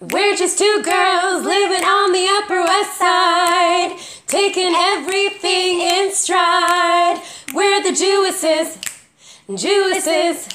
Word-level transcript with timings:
We're 0.00 0.34
just 0.34 0.56
two 0.56 0.82
girls 0.82 1.44
living 1.44 1.84
on 1.84 2.12
the 2.12 2.26
Upper 2.38 2.62
West 2.62 2.96
Side, 2.96 3.98
taking 4.26 4.72
everything 4.74 5.80
in 5.82 6.10
stride. 6.14 7.20
We're 7.52 7.82
the 7.82 7.90
Jewesses, 7.90 8.78
Jewesses, 9.54 10.48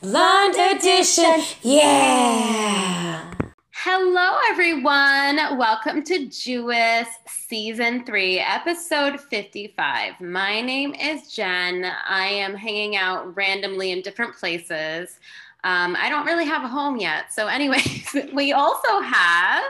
Blonde 0.00 0.54
Edition, 0.54 1.44
yeah. 1.60 3.30
Hello, 3.74 4.38
everyone. 4.48 5.58
Welcome 5.58 6.02
to 6.04 6.26
Jewess 6.26 7.08
Season 7.26 8.06
3, 8.06 8.38
Episode 8.38 9.20
55. 9.20 10.18
My 10.22 10.62
name 10.62 10.94
is 10.94 11.30
Jen. 11.34 11.84
I 11.84 12.28
am 12.28 12.54
hanging 12.54 12.96
out 12.96 13.36
randomly 13.36 13.92
in 13.92 14.00
different 14.00 14.34
places. 14.34 15.20
Um, 15.64 15.96
I 15.98 16.08
don't 16.08 16.24
really 16.24 16.44
have 16.44 16.64
a 16.64 16.68
home 16.68 16.98
yet. 16.98 17.32
So, 17.32 17.46
anyways, 17.46 18.16
we 18.32 18.52
also 18.52 19.00
have 19.00 19.64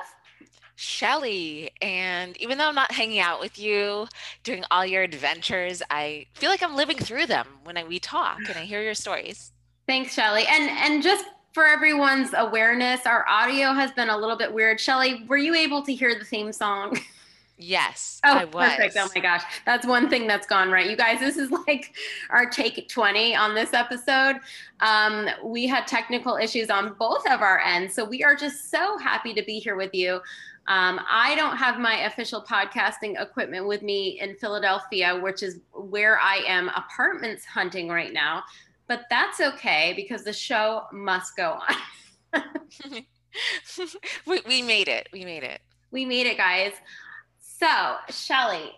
Shelly. 0.79 1.71
And 1.83 2.37
even 2.37 2.57
though 2.57 2.69
I'm 2.69 2.75
not 2.77 2.93
hanging 2.93 3.19
out 3.19 3.41
with 3.41 3.59
you, 3.59 4.07
doing 4.45 4.65
all 4.71 4.87
your 4.87 5.03
adventures, 5.03 5.83
I 5.91 6.27
feel 6.35 6.51
like 6.51 6.63
I'm 6.63 6.77
living 6.77 6.97
through 6.97 7.27
them 7.27 7.49
when 7.65 7.77
I, 7.77 7.83
we 7.83 7.99
talk 7.99 8.39
and 8.49 8.57
I 8.57 8.65
hear 8.65 8.81
your 8.81 8.95
stories. 8.95 9.53
Thanks, 9.89 10.15
Shelly. 10.15 10.45
And 10.49 10.71
and 10.71 11.03
just 11.03 11.25
for 11.53 11.67
everyone's 11.67 12.31
awareness, 12.37 13.07
our 13.07 13.27
audio 13.29 13.73
has 13.73 13.91
been 13.91 14.09
a 14.09 14.17
little 14.17 14.37
bit 14.37 14.53
weird. 14.53 14.79
Shelly, 14.79 15.25
were 15.27 15.37
you 15.37 15.57
able 15.57 15.83
to 15.83 15.93
hear 15.93 16.17
the 16.17 16.25
theme 16.25 16.53
song? 16.53 16.97
Yes, 17.61 18.21
oh, 18.25 18.35
I 18.35 18.45
was. 18.45 18.71
Perfect. 18.71 18.97
Oh 18.97 19.09
my 19.15 19.21
gosh. 19.21 19.43
That's 19.67 19.85
one 19.85 20.09
thing 20.09 20.29
that's 20.29 20.47
gone 20.47 20.71
right. 20.71 20.89
You 20.89 20.97
guys, 20.97 21.19
this 21.19 21.37
is 21.37 21.51
like 21.67 21.93
our 22.31 22.49
take 22.49 22.89
20 22.89 23.35
on 23.35 23.55
this 23.55 23.75
episode. 23.75 24.37
Um, 24.81 25.29
we 25.45 25.67
had 25.67 25.87
technical 25.87 26.37
issues 26.37 26.71
on 26.71 26.95
both 26.95 27.29
of 27.29 27.43
our 27.43 27.59
ends. 27.59 27.95
So 27.95 28.05
we 28.05 28.23
are 28.23 28.37
just 28.37 28.71
so 28.71 28.97
happy 28.99 29.35
to 29.35 29.43
be 29.43 29.59
here 29.59 29.75
with 29.75 29.93
you. 29.93 30.21
Um, 30.69 31.01
I 31.09 31.35
don't 31.35 31.57
have 31.57 31.81
my 31.81 32.05
official 32.05 32.43
podcasting 32.43 33.21
equipment 33.21 33.67
with 33.67 33.83
me 33.83 34.21
in 34.21 34.37
Philadelphia, 34.37 35.19
which 35.19 35.43
is 35.43 35.61
where 35.73 36.21
I 36.21 36.43
am 36.47 36.69
apartments 36.69 37.45
hunting 37.45 37.89
right 37.89 38.13
now. 38.13 38.45
But 38.87 39.03
that's 39.11 39.41
okay 39.41 39.95
because 39.97 40.23
the 40.23 40.33
show 40.33 40.85
must 40.93 41.37
go 41.37 41.59
on. 42.35 42.43
we, 44.27 44.41
we 44.47 44.63
made 44.63 44.89
it. 44.89 45.09
We 45.13 45.25
made 45.25 45.43
it. 45.43 45.61
We 45.91 46.05
made 46.05 46.27
it, 46.27 46.37
guys. 46.37 46.73
So, 47.59 47.97
Shelly, 48.11 48.71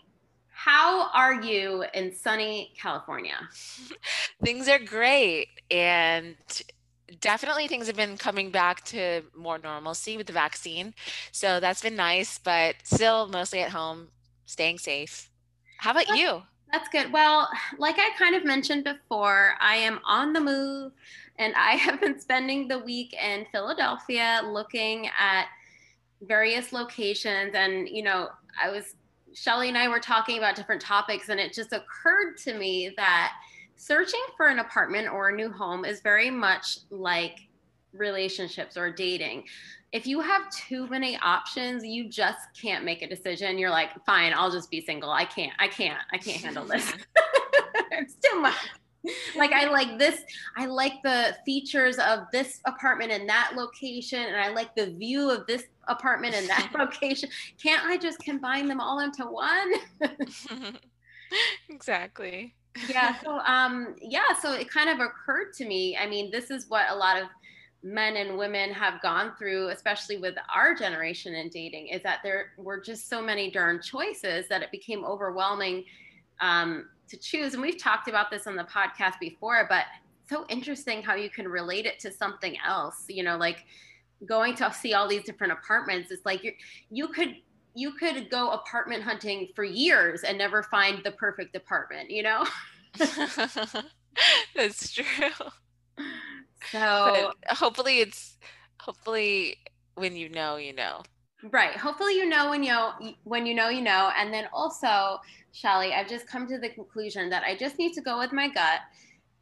how 0.48 1.10
are 1.10 1.42
you 1.42 1.84
in 1.92 2.14
sunny 2.14 2.72
California? 2.80 3.36
things 4.42 4.68
are 4.68 4.78
great. 4.78 5.48
And 5.70 6.36
definitely 7.20 7.68
things 7.68 7.88
have 7.88 7.96
been 7.96 8.16
coming 8.16 8.50
back 8.50 8.82
to 8.86 9.22
more 9.36 9.58
normalcy 9.58 10.16
with 10.16 10.28
the 10.28 10.32
vaccine. 10.32 10.94
So 11.30 11.60
that's 11.60 11.82
been 11.82 11.96
nice, 11.96 12.38
but 12.38 12.76
still 12.84 13.28
mostly 13.28 13.60
at 13.60 13.70
home, 13.70 14.08
staying 14.46 14.78
safe. 14.78 15.28
How 15.76 15.90
about 15.90 16.06
that's, 16.06 16.18
you? 16.18 16.42
That's 16.72 16.88
good. 16.88 17.12
Well, 17.12 17.50
like 17.76 17.96
I 17.98 18.08
kind 18.16 18.34
of 18.34 18.46
mentioned 18.46 18.84
before, 18.84 19.56
I 19.60 19.76
am 19.76 20.00
on 20.06 20.32
the 20.32 20.40
move 20.40 20.92
and 21.38 21.52
I 21.54 21.72
have 21.76 22.00
been 22.00 22.18
spending 22.18 22.66
the 22.66 22.78
week 22.78 23.12
in 23.12 23.44
Philadelphia 23.52 24.40
looking 24.42 25.10
at 25.18 25.48
various 26.22 26.72
locations 26.72 27.54
and 27.54 27.88
you 27.88 28.02
know 28.02 28.28
I 28.62 28.70
was 28.70 28.96
Shelly 29.32 29.68
and 29.68 29.78
I 29.78 29.88
were 29.88 30.00
talking 30.00 30.38
about 30.38 30.56
different 30.56 30.82
topics, 30.82 31.28
and 31.28 31.38
it 31.38 31.52
just 31.52 31.72
occurred 31.72 32.36
to 32.38 32.54
me 32.54 32.92
that 32.96 33.32
searching 33.76 34.20
for 34.36 34.48
an 34.48 34.58
apartment 34.58 35.08
or 35.08 35.28
a 35.28 35.34
new 35.34 35.50
home 35.50 35.84
is 35.84 36.00
very 36.00 36.30
much 36.30 36.78
like 36.90 37.38
relationships 37.92 38.76
or 38.76 38.90
dating. 38.90 39.44
If 39.92 40.06
you 40.06 40.20
have 40.20 40.50
too 40.50 40.86
many 40.88 41.16
options, 41.18 41.84
you 41.84 42.08
just 42.08 42.38
can't 42.60 42.84
make 42.84 43.02
a 43.02 43.08
decision. 43.08 43.58
You're 43.58 43.70
like, 43.70 43.90
fine, 44.04 44.32
I'll 44.34 44.50
just 44.50 44.70
be 44.70 44.80
single. 44.80 45.10
I 45.10 45.24
can't, 45.24 45.52
I 45.58 45.68
can't, 45.68 45.98
I 46.12 46.18
can't 46.18 46.40
handle 46.40 46.64
this. 46.64 46.92
it's 47.92 48.14
too 48.14 48.40
much. 48.40 48.54
like 49.36 49.52
I 49.52 49.66
like 49.66 49.98
this, 49.98 50.22
I 50.56 50.66
like 50.66 51.02
the 51.02 51.36
features 51.44 51.98
of 51.98 52.20
this 52.32 52.60
apartment 52.66 53.12
in 53.12 53.26
that 53.26 53.52
location, 53.56 54.20
and 54.20 54.36
I 54.36 54.50
like 54.50 54.74
the 54.74 54.90
view 54.90 55.30
of 55.30 55.46
this 55.46 55.64
apartment 55.88 56.34
in 56.34 56.46
that 56.46 56.72
location. 56.78 57.28
Can't 57.62 57.84
I 57.86 57.96
just 57.96 58.18
combine 58.20 58.68
them 58.68 58.80
all 58.80 59.00
into 59.00 59.24
one? 59.24 59.72
exactly. 61.68 62.54
yeah. 62.88 63.18
So 63.20 63.38
um 63.40 63.96
yeah, 64.00 64.34
so 64.40 64.52
it 64.52 64.70
kind 64.70 64.90
of 64.90 65.00
occurred 65.00 65.52
to 65.54 65.64
me. 65.64 65.96
I 65.96 66.06
mean, 66.06 66.30
this 66.30 66.50
is 66.50 66.68
what 66.68 66.86
a 66.90 66.94
lot 66.94 67.20
of 67.20 67.28
men 67.82 68.16
and 68.16 68.36
women 68.36 68.72
have 68.72 69.00
gone 69.00 69.32
through, 69.38 69.68
especially 69.68 70.18
with 70.18 70.34
our 70.54 70.74
generation 70.74 71.34
in 71.34 71.48
dating, 71.48 71.88
is 71.88 72.02
that 72.02 72.18
there 72.22 72.52
were 72.58 72.78
just 72.78 73.08
so 73.08 73.22
many 73.22 73.50
darn 73.50 73.80
choices 73.80 74.46
that 74.48 74.62
it 74.62 74.70
became 74.70 75.04
overwhelming 75.04 75.84
um, 76.40 76.88
to 77.10 77.16
choose. 77.16 77.54
And 77.54 77.62
we've 77.62 77.78
talked 77.78 78.08
about 78.08 78.30
this 78.30 78.46
on 78.46 78.56
the 78.56 78.64
podcast 78.64 79.18
before, 79.20 79.66
but 79.68 79.84
so 80.28 80.46
interesting 80.48 81.02
how 81.02 81.14
you 81.14 81.28
can 81.28 81.46
relate 81.48 81.86
it 81.86 81.98
to 82.00 82.12
something 82.12 82.56
else. 82.64 83.04
You 83.08 83.22
know, 83.22 83.36
like 83.36 83.64
going 84.26 84.54
to 84.54 84.72
see 84.72 84.94
all 84.94 85.08
these 85.08 85.24
different 85.24 85.52
apartments 85.52 86.10
it's 86.10 86.26
like 86.26 86.44
you 86.44 86.52
you 86.90 87.08
could 87.08 87.36
you 87.74 87.92
could 87.92 88.28
go 88.30 88.50
apartment 88.50 89.02
hunting 89.02 89.48
for 89.54 89.64
years 89.64 90.22
and 90.22 90.36
never 90.36 90.62
find 90.64 91.02
the 91.04 91.12
perfect 91.12 91.56
apartment 91.56 92.10
you 92.10 92.22
know 92.22 92.44
that's 94.54 94.92
true 94.92 95.04
so 96.70 97.32
but 97.46 97.56
hopefully 97.56 98.00
it's 98.00 98.36
hopefully 98.80 99.56
when 99.94 100.16
you 100.16 100.28
know 100.28 100.56
you 100.56 100.74
know 100.74 101.02
right. 101.50 101.76
Hopefully 101.76 102.16
you 102.16 102.26
know 102.26 102.50
when 102.50 102.62
you 102.62 102.70
know 102.70 102.92
when 103.24 103.46
you 103.46 103.54
know 103.54 103.68
you 103.68 103.80
know. 103.80 104.10
And 104.16 104.32
then 104.32 104.48
also 104.52 105.20
shelly 105.52 105.92
i've 105.92 106.08
just 106.08 106.28
come 106.28 106.46
to 106.46 106.58
the 106.58 106.68
conclusion 106.68 107.28
that 107.28 107.42
i 107.42 107.56
just 107.56 107.76
need 107.76 107.92
to 107.92 108.00
go 108.00 108.18
with 108.18 108.32
my 108.32 108.48
gut. 108.48 108.80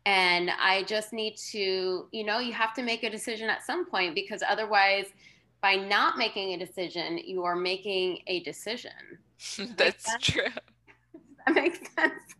And 0.07 0.51
i 0.61 0.85
just 0.85 1.13
need 1.13 1.37
to 1.53 2.09
you 2.13 2.25
know 2.25 2.39
you 2.39 2.53
have 2.53 2.75
to 2.75 2.83
make 2.83 3.03
a 3.03 3.11
decision 3.11 3.51
at 3.51 3.65
some 3.65 3.87
point 3.87 4.15
because 4.15 4.43
otherwise 4.49 5.07
by 5.61 5.75
not 5.75 6.17
making 6.17 6.55
a 6.55 6.59
decision 6.59 7.19
you 7.19 7.45
are 7.45 7.57
making 7.57 8.21
a 8.27 8.41
decision. 8.41 8.93
That's 9.77 10.17
true. 10.21 10.43
That 11.47 11.55
makes 11.55 11.79
sense 11.95 12.35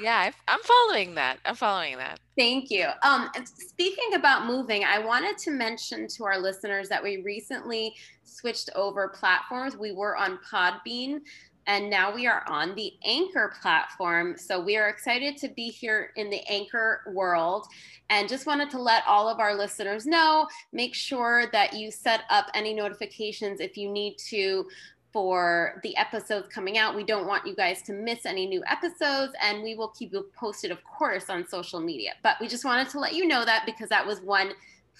yeah 0.00 0.30
i'm 0.48 0.60
following 0.60 1.14
that 1.14 1.38
i'm 1.44 1.54
following 1.54 1.96
that. 1.96 2.20
Thank 2.36 2.70
you. 2.70 2.88
Um 3.02 3.30
speaking 3.44 4.14
about 4.14 4.46
moving 4.46 4.84
i 4.84 4.98
wanted 4.98 5.38
to 5.38 5.50
mention 5.50 6.08
to 6.08 6.24
our 6.24 6.38
listeners 6.38 6.88
that 6.88 7.02
we 7.02 7.22
recently 7.22 7.94
switched 8.24 8.70
over 8.74 9.08
platforms. 9.08 9.76
We 9.76 9.92
were 9.92 10.16
on 10.16 10.38
podbean 10.50 11.20
and 11.66 11.88
now 11.88 12.14
we 12.14 12.26
are 12.26 12.44
on 12.46 12.74
the 12.74 12.92
Anchor 13.04 13.54
platform. 13.60 14.36
So 14.36 14.60
we 14.60 14.76
are 14.76 14.88
excited 14.88 15.36
to 15.38 15.48
be 15.48 15.68
here 15.68 16.10
in 16.16 16.28
the 16.28 16.42
Anchor 16.48 17.00
world 17.12 17.66
and 18.10 18.28
just 18.28 18.46
wanted 18.46 18.70
to 18.70 18.80
let 18.80 19.02
all 19.06 19.28
of 19.28 19.40
our 19.40 19.54
listeners 19.54 20.04
know 20.04 20.46
make 20.72 20.94
sure 20.94 21.46
that 21.52 21.72
you 21.72 21.90
set 21.90 22.22
up 22.28 22.46
any 22.54 22.74
notifications 22.74 23.60
if 23.60 23.78
you 23.78 23.90
need 23.90 24.16
to 24.28 24.66
for 25.14 25.80
the 25.84 25.96
episodes 25.96 26.48
coming 26.48 26.76
out. 26.76 26.96
We 26.96 27.04
don't 27.04 27.28
want 27.28 27.46
you 27.46 27.54
guys 27.54 27.80
to 27.82 27.92
miss 27.92 28.26
any 28.26 28.46
new 28.46 28.64
episodes, 28.66 29.32
and 29.40 29.62
we 29.62 29.76
will 29.76 29.90
keep 29.96 30.12
you 30.12 30.26
posted, 30.36 30.72
of 30.72 30.82
course, 30.82 31.30
on 31.30 31.46
social 31.46 31.78
media. 31.78 32.14
But 32.24 32.38
we 32.40 32.48
just 32.48 32.64
wanted 32.64 32.88
to 32.90 32.98
let 32.98 33.14
you 33.14 33.24
know 33.24 33.44
that 33.44 33.62
because 33.64 33.88
that 33.90 34.04
was 34.04 34.20
one 34.20 34.50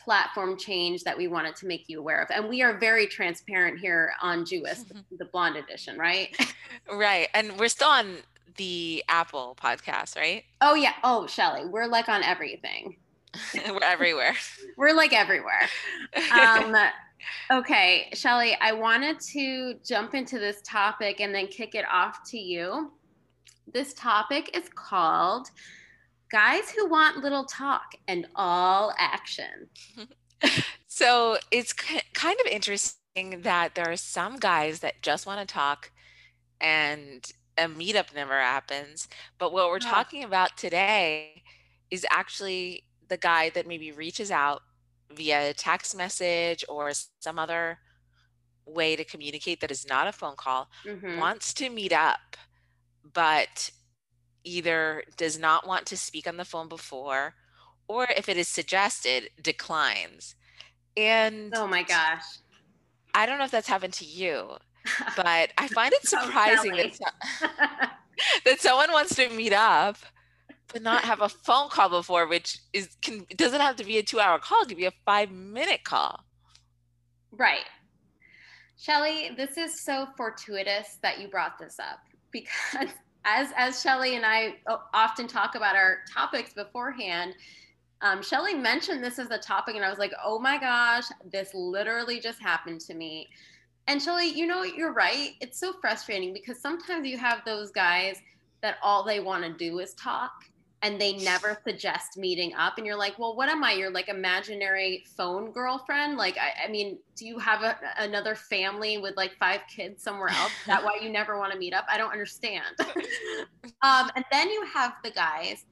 platform 0.04 0.56
change 0.56 1.02
that 1.02 1.18
we 1.18 1.26
wanted 1.26 1.56
to 1.56 1.66
make 1.66 1.88
you 1.88 1.98
aware 1.98 2.22
of. 2.22 2.30
And 2.30 2.48
we 2.48 2.62
are 2.62 2.78
very 2.78 3.08
transparent 3.08 3.80
here 3.80 4.12
on 4.22 4.46
Jewess, 4.46 4.84
the 5.18 5.24
blonde 5.24 5.56
edition, 5.56 5.98
right? 5.98 6.36
right. 6.92 7.26
And 7.34 7.58
we're 7.58 7.68
still 7.68 7.88
on 7.88 8.18
the 8.56 9.02
Apple 9.08 9.56
podcast, 9.60 10.16
right? 10.16 10.44
Oh, 10.60 10.74
yeah. 10.74 10.92
Oh, 11.02 11.26
Shelly, 11.26 11.64
we're 11.66 11.88
like 11.88 12.08
on 12.08 12.22
everything. 12.22 12.98
we're 13.68 13.82
everywhere. 13.82 14.36
we're 14.76 14.94
like 14.94 15.12
everywhere. 15.12 15.68
Um, 16.32 16.76
okay, 17.50 18.10
Shelly, 18.12 18.56
I 18.60 18.72
wanted 18.72 19.20
to 19.20 19.74
jump 19.84 20.14
into 20.14 20.38
this 20.38 20.60
topic 20.62 21.20
and 21.20 21.34
then 21.34 21.46
kick 21.46 21.74
it 21.74 21.84
off 21.90 22.22
to 22.30 22.38
you. 22.38 22.92
This 23.72 23.94
topic 23.94 24.56
is 24.56 24.68
called 24.74 25.50
guys 26.30 26.70
who 26.70 26.88
want 26.88 27.18
little 27.18 27.44
talk 27.44 27.94
and 28.08 28.26
all 28.34 28.92
action. 28.98 29.68
so 30.86 31.38
it's 31.50 31.72
kind 31.72 32.36
of 32.40 32.46
interesting 32.50 33.42
that 33.42 33.74
there 33.74 33.90
are 33.90 33.96
some 33.96 34.36
guys 34.36 34.80
that 34.80 35.02
just 35.02 35.26
want 35.26 35.46
to 35.46 35.52
talk 35.52 35.90
and 36.60 37.30
a 37.56 37.68
meetup 37.68 38.14
never 38.14 38.38
happens. 38.38 39.08
But 39.38 39.52
what 39.52 39.68
we're 39.68 39.78
talking 39.78 40.24
about 40.24 40.56
today 40.56 41.42
is 41.90 42.06
actually 42.10 42.84
the 43.08 43.16
guy 43.16 43.50
that 43.50 43.66
maybe 43.66 43.92
reaches 43.92 44.30
out 44.30 44.62
via 45.14 45.54
text 45.54 45.96
message 45.96 46.64
or 46.68 46.92
some 47.20 47.38
other 47.38 47.78
way 48.66 48.96
to 48.96 49.04
communicate 49.04 49.60
that 49.60 49.70
is 49.70 49.86
not 49.86 50.06
a 50.06 50.12
phone 50.12 50.36
call, 50.36 50.68
mm-hmm. 50.84 51.18
wants 51.18 51.52
to 51.54 51.68
meet 51.68 51.92
up, 51.92 52.36
but 53.12 53.70
either 54.44 55.02
does 55.16 55.38
not 55.38 55.66
want 55.66 55.86
to 55.86 55.96
speak 55.96 56.26
on 56.26 56.36
the 56.36 56.44
phone 56.44 56.68
before 56.68 57.34
or 57.88 58.06
if 58.16 58.28
it 58.28 58.36
is 58.36 58.48
suggested 58.48 59.30
declines 59.42 60.34
And 60.96 61.52
oh 61.54 61.66
my 61.66 61.82
gosh. 61.82 62.22
I 63.14 63.26
don't 63.26 63.38
know 63.38 63.44
if 63.44 63.50
that's 63.50 63.68
happened 63.68 63.94
to 63.94 64.04
you, 64.04 64.56
but 65.16 65.52
I 65.56 65.68
find 65.68 65.92
it 65.92 66.06
surprising 66.06 66.72
that, 66.72 66.98
that 68.44 68.60
someone 68.60 68.92
wants 68.92 69.14
to 69.16 69.28
meet 69.30 69.52
up 69.52 69.96
not 70.82 71.04
have 71.04 71.20
a 71.20 71.28
phone 71.28 71.68
call 71.68 71.88
before, 71.88 72.26
which 72.26 72.58
is 72.72 72.88
can 73.02 73.26
doesn't 73.36 73.60
have 73.60 73.76
to 73.76 73.84
be 73.84 73.98
a 73.98 74.02
two 74.02 74.20
hour 74.20 74.38
call, 74.38 74.62
it 74.62 74.68
could 74.68 74.76
be 74.76 74.86
a 74.86 74.92
five 75.04 75.30
minute 75.30 75.84
call. 75.84 76.24
Right. 77.32 77.66
Shelly, 78.76 79.30
this 79.36 79.56
is 79.56 79.80
so 79.80 80.08
fortuitous 80.16 80.98
that 81.02 81.20
you 81.20 81.28
brought 81.28 81.58
this 81.58 81.78
up 81.78 82.00
because 82.30 82.88
as 83.24 83.48
as 83.56 83.80
Shelly 83.80 84.16
and 84.16 84.24
I 84.24 84.56
often 84.92 85.26
talk 85.26 85.54
about 85.54 85.76
our 85.76 85.98
topics 86.12 86.52
beforehand, 86.52 87.34
um, 88.02 88.22
Shelly 88.22 88.54
mentioned 88.54 89.02
this 89.02 89.18
as 89.18 89.30
a 89.30 89.38
topic, 89.38 89.76
and 89.76 89.84
I 89.84 89.88
was 89.88 89.98
like, 89.98 90.12
oh 90.22 90.38
my 90.38 90.58
gosh, 90.58 91.04
this 91.30 91.54
literally 91.54 92.20
just 92.20 92.42
happened 92.42 92.80
to 92.82 92.94
me. 92.94 93.28
And 93.86 94.00
Shelly, 94.00 94.28
you 94.28 94.46
know, 94.46 94.62
you're 94.62 94.92
right. 94.92 95.32
It's 95.40 95.58
so 95.58 95.74
frustrating 95.80 96.32
because 96.32 96.60
sometimes 96.60 97.06
you 97.06 97.18
have 97.18 97.44
those 97.44 97.70
guys 97.70 98.20
that 98.62 98.76
all 98.82 99.04
they 99.04 99.20
want 99.20 99.44
to 99.44 99.52
do 99.52 99.78
is 99.78 99.94
talk 99.94 100.32
and 100.84 101.00
they 101.00 101.14
never 101.14 101.58
suggest 101.66 102.18
meeting 102.18 102.52
up 102.54 102.74
and 102.76 102.86
you're 102.86 102.96
like 102.96 103.18
well 103.18 103.34
what 103.34 103.48
am 103.48 103.64
i 103.64 103.72
your 103.72 103.90
like 103.90 104.08
imaginary 104.08 105.02
phone 105.16 105.50
girlfriend? 105.50 106.16
Like 106.18 106.36
i, 106.36 106.66
I 106.66 106.70
mean 106.70 106.98
do 107.16 107.26
you 107.26 107.38
have 107.38 107.62
a, 107.62 107.76
another 107.98 108.34
family 108.34 108.98
with 108.98 109.16
like 109.16 109.32
five 109.38 109.60
kids 109.74 110.02
somewhere 110.02 110.28
else? 110.28 110.52
Is 110.60 110.66
that 110.66 110.84
why 110.84 110.98
you 111.02 111.10
never 111.10 111.38
want 111.38 111.52
to 111.52 111.58
meet 111.58 111.72
up? 111.72 111.86
I 111.90 111.98
don't 111.98 112.12
understand. 112.12 112.76
Um, 113.82 114.10
and 114.16 114.24
then 114.30 114.48
you 114.48 114.64
have 114.72 114.94
the 115.02 115.10
guys 115.10 115.64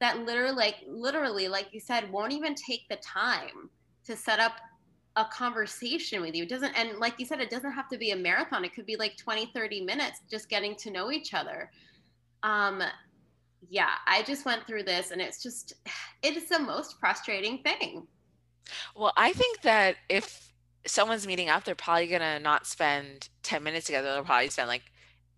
that 0.00 0.18
literally 0.24 0.54
like 0.54 0.76
literally 0.86 1.48
like 1.48 1.68
you 1.72 1.80
said 1.80 2.10
won't 2.10 2.32
even 2.32 2.54
take 2.54 2.88
the 2.88 2.96
time 2.96 3.70
to 4.04 4.16
set 4.16 4.38
up 4.38 4.52
a 5.16 5.24
conversation 5.26 6.20
with 6.20 6.34
you. 6.34 6.44
It 6.44 6.48
doesn't 6.48 6.72
and 6.78 6.98
like 6.98 7.14
you 7.18 7.26
said 7.26 7.40
it 7.40 7.50
doesn't 7.50 7.72
have 7.72 7.88
to 7.88 7.98
be 7.98 8.10
a 8.10 8.16
marathon. 8.16 8.64
It 8.64 8.74
could 8.74 8.86
be 8.86 8.96
like 8.96 9.16
20 9.16 9.50
30 9.54 9.82
minutes 9.82 10.20
just 10.30 10.48
getting 10.48 10.74
to 10.76 10.90
know 10.90 11.10
each 11.10 11.34
other. 11.34 11.70
Um 12.42 12.82
yeah, 13.68 13.94
I 14.06 14.22
just 14.22 14.44
went 14.44 14.66
through 14.66 14.84
this 14.84 15.10
and 15.10 15.20
it's 15.20 15.42
just, 15.42 15.74
it 16.22 16.36
is 16.36 16.48
the 16.48 16.58
most 16.58 16.98
frustrating 17.00 17.58
thing. 17.58 18.06
Well, 18.94 19.12
I 19.16 19.32
think 19.32 19.62
that 19.62 19.96
if 20.08 20.52
someone's 20.86 21.26
meeting 21.26 21.48
up, 21.48 21.64
they're 21.64 21.74
probably 21.74 22.06
going 22.06 22.20
to 22.20 22.38
not 22.38 22.66
spend 22.66 23.28
10 23.42 23.62
minutes 23.62 23.86
together. 23.86 24.12
They'll 24.12 24.24
probably 24.24 24.50
spend 24.50 24.68
like 24.68 24.82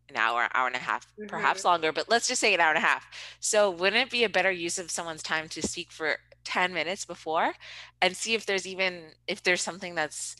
an 0.08 0.16
hour, 0.16 0.48
hour 0.54 0.66
and 0.66 0.76
a 0.76 0.80
half, 0.80 1.06
mm-hmm. 1.12 1.26
perhaps 1.26 1.64
longer, 1.64 1.92
but 1.92 2.08
let's 2.08 2.26
just 2.26 2.40
say 2.40 2.52
an 2.54 2.60
hour 2.60 2.70
and 2.70 2.78
a 2.78 2.86
half. 2.86 3.06
So 3.38 3.70
wouldn't 3.70 4.02
it 4.02 4.10
be 4.10 4.24
a 4.24 4.28
better 4.28 4.50
use 4.50 4.78
of 4.78 4.90
someone's 4.90 5.22
time 5.22 5.48
to 5.50 5.62
speak 5.62 5.92
for 5.92 6.16
10 6.44 6.72
minutes 6.72 7.04
before 7.04 7.52
and 8.02 8.16
see 8.16 8.34
if 8.34 8.46
there's 8.46 8.66
even, 8.66 9.12
if 9.28 9.42
there's 9.42 9.62
something 9.62 9.94
that's 9.94 10.36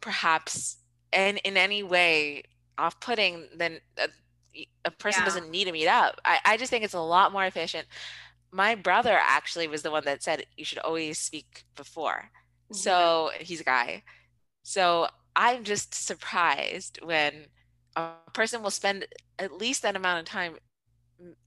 perhaps 0.00 0.76
and 1.12 1.38
in 1.38 1.56
any 1.56 1.82
way 1.82 2.42
off-putting, 2.76 3.48
then 3.56 3.80
uh, 4.00 4.06
a 4.84 4.90
person 4.90 5.20
yeah. 5.20 5.24
doesn't 5.24 5.50
need 5.50 5.64
to 5.64 5.72
meet 5.72 5.88
up. 5.88 6.20
I, 6.24 6.38
I 6.44 6.56
just 6.56 6.70
think 6.70 6.84
it's 6.84 6.94
a 6.94 7.00
lot 7.00 7.32
more 7.32 7.44
efficient. 7.44 7.86
My 8.50 8.74
brother 8.74 9.18
actually 9.20 9.68
was 9.68 9.82
the 9.82 9.90
one 9.90 10.04
that 10.04 10.22
said 10.22 10.44
you 10.56 10.64
should 10.64 10.78
always 10.78 11.18
speak 11.18 11.64
before. 11.76 12.30
Mm-hmm. 12.70 12.74
So 12.74 13.30
he's 13.38 13.60
a 13.60 13.64
guy. 13.64 14.02
So 14.62 15.08
I'm 15.36 15.64
just 15.64 15.94
surprised 15.94 17.00
when 17.02 17.46
a 17.96 18.10
person 18.32 18.62
will 18.62 18.70
spend 18.70 19.06
at 19.38 19.52
least 19.52 19.82
that 19.82 19.96
amount 19.96 20.20
of 20.20 20.24
time 20.24 20.56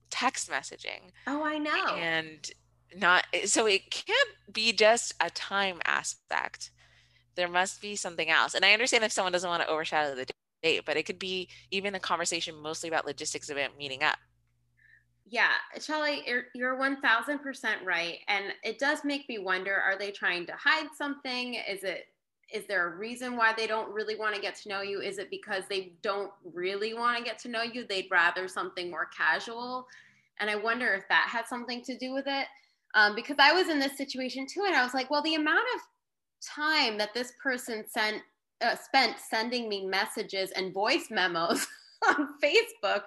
text 0.09 0.49
messaging. 0.49 1.11
Oh, 1.25 1.43
I 1.43 1.57
know. 1.57 1.95
And 1.95 2.49
not 2.95 3.25
so 3.45 3.65
it 3.65 3.89
can't 3.89 4.29
be 4.51 4.73
just 4.73 5.13
a 5.19 5.29
time 5.29 5.79
aspect. 5.85 6.71
There 7.35 7.47
must 7.47 7.81
be 7.81 7.95
something 7.95 8.29
else. 8.29 8.53
And 8.53 8.65
I 8.65 8.73
understand 8.73 9.03
if 9.03 9.11
someone 9.11 9.31
doesn't 9.31 9.49
want 9.49 9.63
to 9.63 9.69
overshadow 9.69 10.15
the 10.15 10.25
date, 10.61 10.83
but 10.85 10.97
it 10.97 11.03
could 11.03 11.19
be 11.19 11.47
even 11.71 11.95
a 11.95 11.99
conversation 11.99 12.55
mostly 12.55 12.89
about 12.89 13.05
logistics 13.05 13.49
of 13.49 13.57
meeting 13.77 14.03
up. 14.03 14.17
Yeah, 15.27 15.51
Charlie, 15.79 16.23
you're, 16.27 16.43
you're 16.53 16.77
1000% 16.77 17.85
right. 17.85 18.17
And 18.27 18.45
it 18.63 18.79
does 18.79 19.05
make 19.05 19.29
me 19.29 19.39
wonder 19.39 19.73
are 19.73 19.97
they 19.97 20.11
trying 20.11 20.45
to 20.47 20.53
hide 20.53 20.87
something? 20.97 21.55
Is 21.55 21.83
it 21.83 22.07
is 22.53 22.65
there 22.67 22.87
a 22.87 22.97
reason 22.97 23.37
why 23.37 23.53
they 23.55 23.65
don't 23.65 23.89
really 23.93 24.15
want 24.15 24.35
to 24.35 24.41
get 24.41 24.55
to 24.55 24.69
know 24.69 24.81
you? 24.81 24.99
Is 24.99 25.19
it 25.19 25.29
because 25.29 25.63
they 25.69 25.93
don't 26.01 26.31
really 26.43 26.93
want 26.93 27.17
to 27.17 27.23
get 27.23 27.39
to 27.39 27.49
know 27.49 27.61
you? 27.61 27.85
They'd 27.87 28.09
rather 28.11 28.47
something 28.49 28.91
more 28.91 29.07
casual. 29.15 29.87
And 30.41 30.49
I 30.49 30.55
wonder 30.55 30.93
if 30.93 31.07
that 31.07 31.29
had 31.31 31.47
something 31.47 31.81
to 31.83 31.97
do 31.97 32.13
with 32.13 32.25
it. 32.27 32.47
Um, 32.93 33.15
because 33.15 33.37
I 33.39 33.53
was 33.53 33.69
in 33.69 33.79
this 33.79 33.97
situation 33.97 34.45
too. 34.47 34.63
And 34.65 34.75
I 34.75 34.83
was 34.83 34.93
like, 34.93 35.09
well, 35.09 35.21
the 35.21 35.35
amount 35.35 35.65
of 35.75 35.81
time 36.45 36.97
that 36.97 37.13
this 37.13 37.31
person 37.41 37.85
spent 37.87 38.21
uh, 38.61 38.75
spent 38.75 39.17
sending 39.19 39.67
me 39.67 39.85
messages 39.85 40.51
and 40.51 40.73
voice 40.73 41.07
memos 41.09 41.67
on 42.07 42.29
Facebook 42.43 43.03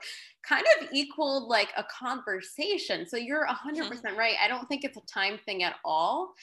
kind 0.46 0.64
of 0.78 0.88
equaled 0.92 1.48
like 1.48 1.68
a 1.76 1.84
conversation. 1.84 3.06
So 3.08 3.16
you're 3.16 3.46
100% 3.46 4.16
right. 4.16 4.36
I 4.42 4.48
don't 4.48 4.68
think 4.68 4.84
it's 4.84 4.96
a 4.96 5.06
time 5.12 5.38
thing 5.44 5.62
at 5.62 5.76
all. 5.84 6.34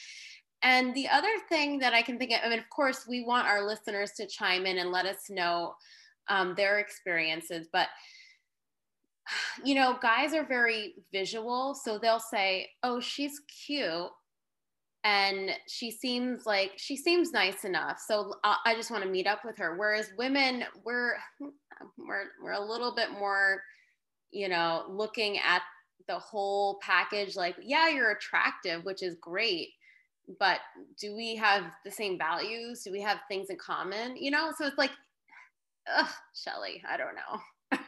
And 0.62 0.94
the 0.94 1.08
other 1.08 1.32
thing 1.48 1.78
that 1.80 1.92
I 1.92 2.02
can 2.02 2.18
think 2.18 2.30
of, 2.32 2.38
I 2.44 2.48
mean, 2.48 2.58
of 2.58 2.70
course, 2.70 3.06
we 3.08 3.24
want 3.24 3.48
our 3.48 3.66
listeners 3.66 4.12
to 4.12 4.26
chime 4.26 4.64
in 4.66 4.78
and 4.78 4.90
let 4.90 5.06
us 5.06 5.28
know 5.28 5.74
um, 6.28 6.54
their 6.56 6.78
experiences, 6.78 7.68
but 7.72 7.88
you 9.64 9.74
know, 9.74 9.98
guys 10.00 10.34
are 10.34 10.46
very 10.46 10.94
visual. 11.12 11.74
So 11.74 11.98
they'll 11.98 12.20
say, 12.20 12.70
oh, 12.82 13.00
she's 13.00 13.40
cute 13.66 14.10
and 15.04 15.50
she 15.66 15.90
seems 15.90 16.46
like 16.46 16.72
she 16.76 16.96
seems 16.96 17.32
nice 17.32 17.64
enough. 17.64 18.00
So 18.06 18.34
uh, 18.44 18.56
i 18.64 18.74
just 18.74 18.90
want 18.90 19.02
to 19.02 19.08
meet 19.08 19.26
up 19.26 19.44
with 19.44 19.58
her. 19.58 19.76
Whereas 19.76 20.10
women 20.16 20.64
we're 20.84 21.14
we're 21.98 22.24
we're 22.42 22.52
a 22.52 22.64
little 22.64 22.94
bit 22.94 23.10
more 23.10 23.62
you 24.30 24.48
know 24.48 24.84
looking 24.88 25.38
at 25.38 25.62
the 26.08 26.18
whole 26.18 26.78
package 26.82 27.36
like 27.36 27.54
yeah 27.62 27.88
you're 27.88 28.10
attractive 28.10 28.84
which 28.84 29.04
is 29.04 29.14
great 29.20 29.68
but 30.38 30.60
do 30.98 31.14
we 31.14 31.36
have 31.36 31.64
the 31.84 31.90
same 31.90 32.16
values? 32.16 32.82
Do 32.82 32.92
we 32.92 33.00
have 33.02 33.18
things 33.28 33.50
in 33.50 33.56
common? 33.56 34.16
You 34.16 34.30
know 34.30 34.52
so 34.56 34.66
it's 34.66 34.78
like 34.78 34.92
ugh, 35.92 36.08
shelly 36.34 36.82
i 36.88 36.96
don't 36.96 37.14
know. 37.14 37.78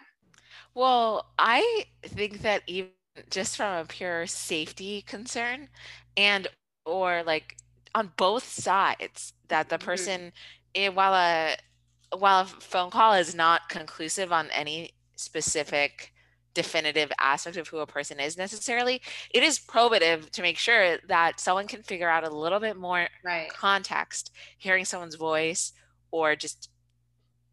Well 0.74 1.32
i 1.38 1.86
think 2.02 2.42
that 2.42 2.62
even 2.66 2.90
just 3.30 3.56
from 3.56 3.78
a 3.78 3.84
pure 3.84 4.26
safety 4.26 5.02
concern 5.02 5.68
and 6.16 6.48
or 6.84 7.22
like 7.24 7.56
on 7.94 8.12
both 8.16 8.44
sides 8.44 9.32
that 9.48 9.68
the 9.68 9.76
mm-hmm. 9.76 9.84
person 9.84 10.32
mm-hmm. 10.74 10.94
while 10.94 11.14
a 11.14 11.56
while 12.16 12.42
a 12.42 12.46
phone 12.46 12.90
call 12.90 13.14
is 13.14 13.34
not 13.34 13.68
conclusive 13.68 14.32
on 14.32 14.48
any 14.50 14.90
specific 15.16 16.12
definitive 16.54 17.10
aspect 17.18 17.56
of 17.56 17.66
who 17.66 17.78
a 17.78 17.86
person 17.86 18.20
is 18.20 18.38
necessarily 18.38 19.02
it 19.30 19.42
is 19.42 19.58
probative 19.58 20.30
to 20.30 20.40
make 20.40 20.56
sure 20.56 20.98
that 21.08 21.40
someone 21.40 21.66
can 21.66 21.82
figure 21.82 22.08
out 22.08 22.24
a 22.24 22.30
little 22.30 22.60
bit 22.60 22.76
more 22.76 23.08
right. 23.24 23.48
context 23.52 24.30
hearing 24.58 24.84
someone's 24.84 25.16
voice 25.16 25.72
or 26.12 26.36
just 26.36 26.70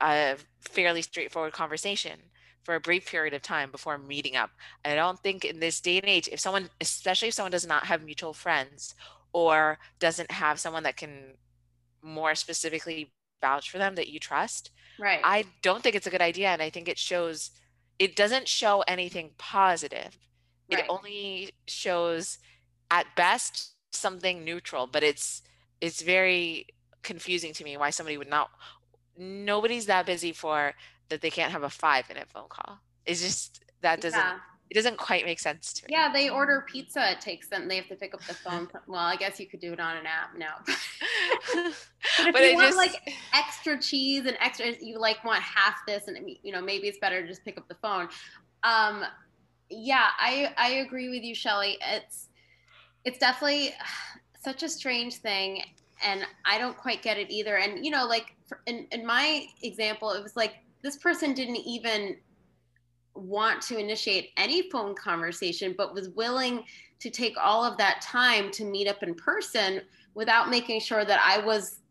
a 0.02 0.36
fairly 0.60 1.02
straightforward 1.02 1.54
conversation 1.54 2.20
for 2.64 2.76
a 2.76 2.80
brief 2.80 3.08
period 3.08 3.34
of 3.34 3.42
time 3.42 3.72
before 3.72 3.98
meeting 3.98 4.36
up. 4.36 4.52
I 4.86 4.96
don't 4.96 5.20
think 5.20 5.46
in 5.46 5.60
this 5.60 5.82
day 5.82 5.98
and 5.98 6.08
age, 6.08 6.30
if 6.32 6.40
someone, 6.40 6.70
especially 6.80 7.30
if 7.30 7.34
someone 7.34 7.52
does 7.52 7.66
not 7.66 7.86
have 7.86 8.04
mutual 8.04 8.34
friends 8.34 8.96
or 9.34 9.80
doesn't 10.00 10.32
have 10.32 10.60
someone 10.60 10.84
that 10.84 10.98
can 10.98 11.36
more 12.02 12.36
specifically 12.36 13.12
vouch 13.42 13.70
for 13.70 13.78
them 13.78 13.96
that 13.96 14.10
you 14.10 14.20
trust 14.20 14.72
right. 15.00 15.20
I 15.24 15.46
don't 15.62 15.82
think 15.82 15.96
it's 15.96 16.08
a 16.08 16.12
good 16.12 16.22
idea 16.22 16.50
and 16.50 16.62
i 16.62 16.70
think 16.70 16.88
it 16.88 16.98
shows 16.98 17.52
it 18.00 18.16
doesn't 18.16 18.48
show 18.48 18.82
anything 18.88 19.32
positive. 19.38 20.18
Right. 20.72 20.80
it 20.80 20.86
only 20.90 21.52
shows 21.68 22.40
at 22.90 23.06
best 23.16 23.74
something 23.92 24.44
neutral 24.46 24.88
but 24.88 25.04
it's 25.04 25.42
it's 25.82 26.02
very 26.02 26.68
confusing 27.04 27.54
to 27.54 27.64
me 27.64 27.78
why 27.78 27.90
somebody 27.90 28.18
would 28.18 28.30
not 28.30 28.50
nobody's 29.18 29.86
that 29.88 30.06
busy 30.06 30.32
for 30.32 30.74
that 31.10 31.22
they 31.22 31.30
can't 31.30 31.52
have 31.52 31.64
a 31.64 31.70
five 31.70 32.08
minute 32.10 32.28
phone 32.30 32.48
call. 32.50 32.80
It's 33.06 33.22
just 33.22 33.64
that 33.82 34.02
doesn't 34.02 34.20
yeah 34.20 34.40
it 34.72 34.76
doesn't 34.76 34.98
quite 34.98 35.26
make 35.26 35.38
sense 35.38 35.74
to 35.74 35.86
me. 35.86 35.90
Yeah, 35.92 36.10
they 36.14 36.30
order 36.30 36.66
pizza. 36.66 37.12
It 37.12 37.20
takes 37.20 37.50
them. 37.50 37.68
They 37.68 37.76
have 37.76 37.90
to 37.90 37.96
pick 37.96 38.14
up 38.14 38.22
the 38.24 38.34
phone. 38.34 38.70
Well, 38.88 39.02
I 39.02 39.18
guess 39.18 39.38
you 39.38 39.46
could 39.46 39.60
do 39.60 39.74
it 39.74 39.82
on 39.82 39.98
an 39.98 40.06
app 40.06 40.38
now. 40.38 40.54
but 41.54 42.28
if 42.28 42.34
but 42.34 42.42
you 42.42 42.56
want 42.56 42.68
just... 42.68 42.78
like 42.78 43.14
extra 43.34 43.78
cheese 43.78 44.26
and 44.26 44.38
extra, 44.40 44.68
you 44.80 44.98
like 44.98 45.26
want 45.26 45.42
half 45.44 45.86
this, 45.86 46.08
and 46.08 46.18
you 46.42 46.54
know 46.54 46.62
maybe 46.62 46.88
it's 46.88 47.00
better 47.00 47.22
to 47.22 47.28
just 47.28 47.44
pick 47.44 47.58
up 47.58 47.68
the 47.68 47.76
phone. 47.76 48.08
Um, 48.64 49.04
yeah, 49.70 50.08
I 50.18 50.54
I 50.56 50.70
agree 50.86 51.10
with 51.10 51.24
you, 51.24 51.36
Shelly. 51.36 51.78
It's 51.86 52.30
it's 53.04 53.18
definitely 53.18 53.74
such 54.40 54.64
a 54.64 54.70
strange 54.70 55.16
thing, 55.16 55.64
and 56.02 56.26
I 56.46 56.58
don't 56.58 56.78
quite 56.78 57.02
get 57.02 57.18
it 57.18 57.30
either. 57.30 57.58
And 57.58 57.84
you 57.84 57.92
know, 57.92 58.06
like 58.08 58.38
in 58.68 58.88
in 58.94 59.06
my 59.06 59.48
example, 59.64 60.12
it 60.12 60.24
was 60.24 60.38
like 60.38 60.60
this 60.82 60.96
person 60.96 61.34
didn't 61.34 61.58
even 61.58 62.16
want 63.16 63.62
to 63.64 63.78
initiate 63.78 64.32
any 64.38 64.70
phone 64.70 64.96
conversation, 64.96 65.76
but 65.78 65.94
was 65.94 66.10
willing 66.10 66.64
to 67.00 67.10
take 67.10 67.36
all 67.38 67.64
of 67.64 67.78
that 67.78 68.02
time 68.02 68.52
to 68.52 68.66
meet 68.66 68.88
up 68.88 69.04
in 69.04 69.16
person 69.16 69.82
without 70.14 70.50
making 70.50 70.80
sure 70.80 71.04
that 71.06 71.20
I 71.24 71.44
was 71.44 71.82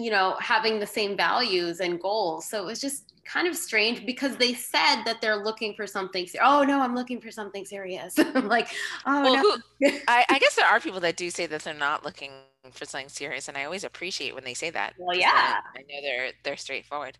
you 0.00 0.10
know, 0.10 0.36
having 0.40 0.80
the 0.80 0.86
same 0.86 1.16
values 1.16 1.80
and 1.80 2.00
goals. 2.00 2.48
So 2.48 2.62
it 2.62 2.64
was 2.64 2.80
just 2.80 3.12
kind 3.24 3.46
of 3.46 3.54
strange 3.54 4.06
because 4.06 4.36
they 4.36 4.54
said 4.54 5.02
that 5.04 5.20
they're 5.20 5.36
looking 5.36 5.74
for 5.74 5.86
something. 5.86 6.26
Oh 6.42 6.64
no, 6.64 6.80
I'm 6.80 6.94
looking 6.94 7.20
for 7.20 7.30
something 7.30 7.64
serious. 7.64 8.18
I'm 8.18 8.48
like, 8.48 8.68
oh 9.06 9.22
well, 9.22 9.34
no. 9.34 9.58
Who, 9.80 9.98
I, 10.08 10.24
I, 10.28 10.38
guess 10.38 10.56
there 10.56 10.66
are 10.66 10.80
people 10.80 11.00
that 11.00 11.16
do 11.16 11.30
say 11.30 11.46
that 11.46 11.62
they're 11.62 11.74
not 11.74 12.04
looking 12.04 12.30
for 12.72 12.86
something 12.86 13.08
serious, 13.08 13.48
and 13.48 13.58
I 13.58 13.64
always 13.64 13.84
appreciate 13.84 14.34
when 14.34 14.44
they 14.44 14.54
say 14.54 14.70
that. 14.70 14.94
Well, 14.98 15.16
yeah, 15.16 15.60
I, 15.74 15.78
I 15.78 15.82
know 15.82 16.02
they're 16.02 16.32
they're 16.44 16.56
straightforward. 16.56 17.18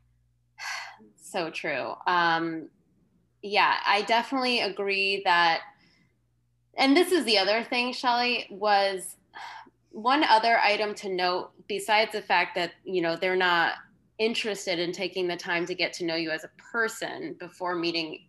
So 1.16 1.48
true. 1.48 1.94
Um, 2.08 2.70
yeah, 3.42 3.76
I 3.86 4.02
definitely 4.02 4.60
agree 4.60 5.22
that. 5.24 5.60
And 6.76 6.96
this 6.96 7.12
is 7.12 7.24
the 7.24 7.38
other 7.38 7.62
thing, 7.64 7.92
Shelly, 7.92 8.46
was 8.50 9.16
one 9.90 10.22
other 10.24 10.58
item 10.58 10.94
to 10.94 11.08
note 11.08 11.50
besides 11.66 12.12
the 12.12 12.22
fact 12.22 12.54
that 12.54 12.72
you 12.84 13.02
know 13.02 13.16
they're 13.16 13.36
not 13.36 13.74
interested 14.18 14.78
in 14.78 14.92
taking 14.92 15.26
the 15.26 15.36
time 15.36 15.66
to 15.66 15.74
get 15.74 15.92
to 15.94 16.04
know 16.04 16.14
you 16.14 16.30
as 16.30 16.44
a 16.44 16.50
person 16.72 17.34
before 17.40 17.74
meeting 17.74 18.20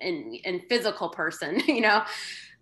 in, 0.00 0.34
in 0.44 0.60
physical 0.68 1.08
person, 1.08 1.60
you 1.66 1.80
know, 1.80 2.02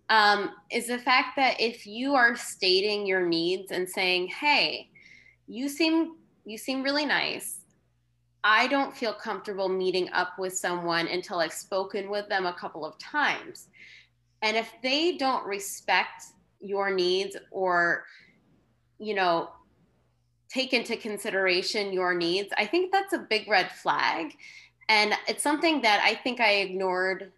um, 0.09 0.51
is 0.71 0.87
the 0.87 0.99
fact 0.99 1.37
that 1.37 1.61
if 1.61 1.87
you 1.87 2.15
are 2.15 2.37
stating 2.37 3.07
your 3.07 3.27
needs 3.27 3.73
and 3.73 3.89
saying, 3.89 4.29
hey, 4.29 4.89
you 5.47 5.69
seem 5.69 6.15
you 6.45 6.57
seem 6.57 6.83
really 6.83 7.05
nice. 7.05 7.59
I 8.51 8.67
don't 8.67 8.97
feel 8.97 9.13
comfortable 9.13 9.69
meeting 9.69 10.09
up 10.15 10.39
with 10.39 10.57
someone 10.57 11.07
until 11.07 11.39
I've 11.39 11.53
spoken 11.53 12.09
with 12.09 12.31
them 12.31 12.47
a 12.47 12.55
couple 12.55 12.83
of 12.83 12.99
times. 12.99 13.69
And 14.41 14.57
if 14.57 14.73
they 14.83 15.19
don't 15.19 15.45
respect 15.45 16.25
your 16.59 16.91
needs 16.91 17.37
or, 17.51 18.07
you 18.99 19.13
know, 19.13 19.51
take 20.49 20.73
into 20.73 20.97
consideration 20.97 21.93
your 21.93 22.15
needs, 22.15 22.49
I 22.57 22.65
think 22.65 22.91
that's 22.91 23.13
a 23.13 23.19
big 23.19 23.47
red 23.49 23.71
flag. 23.71 24.35
And 24.89 25.13
it's 25.29 25.43
something 25.43 25.83
that 25.83 26.01
I 26.03 26.15
think 26.15 26.41
I 26.41 26.53
ignored 26.53 27.31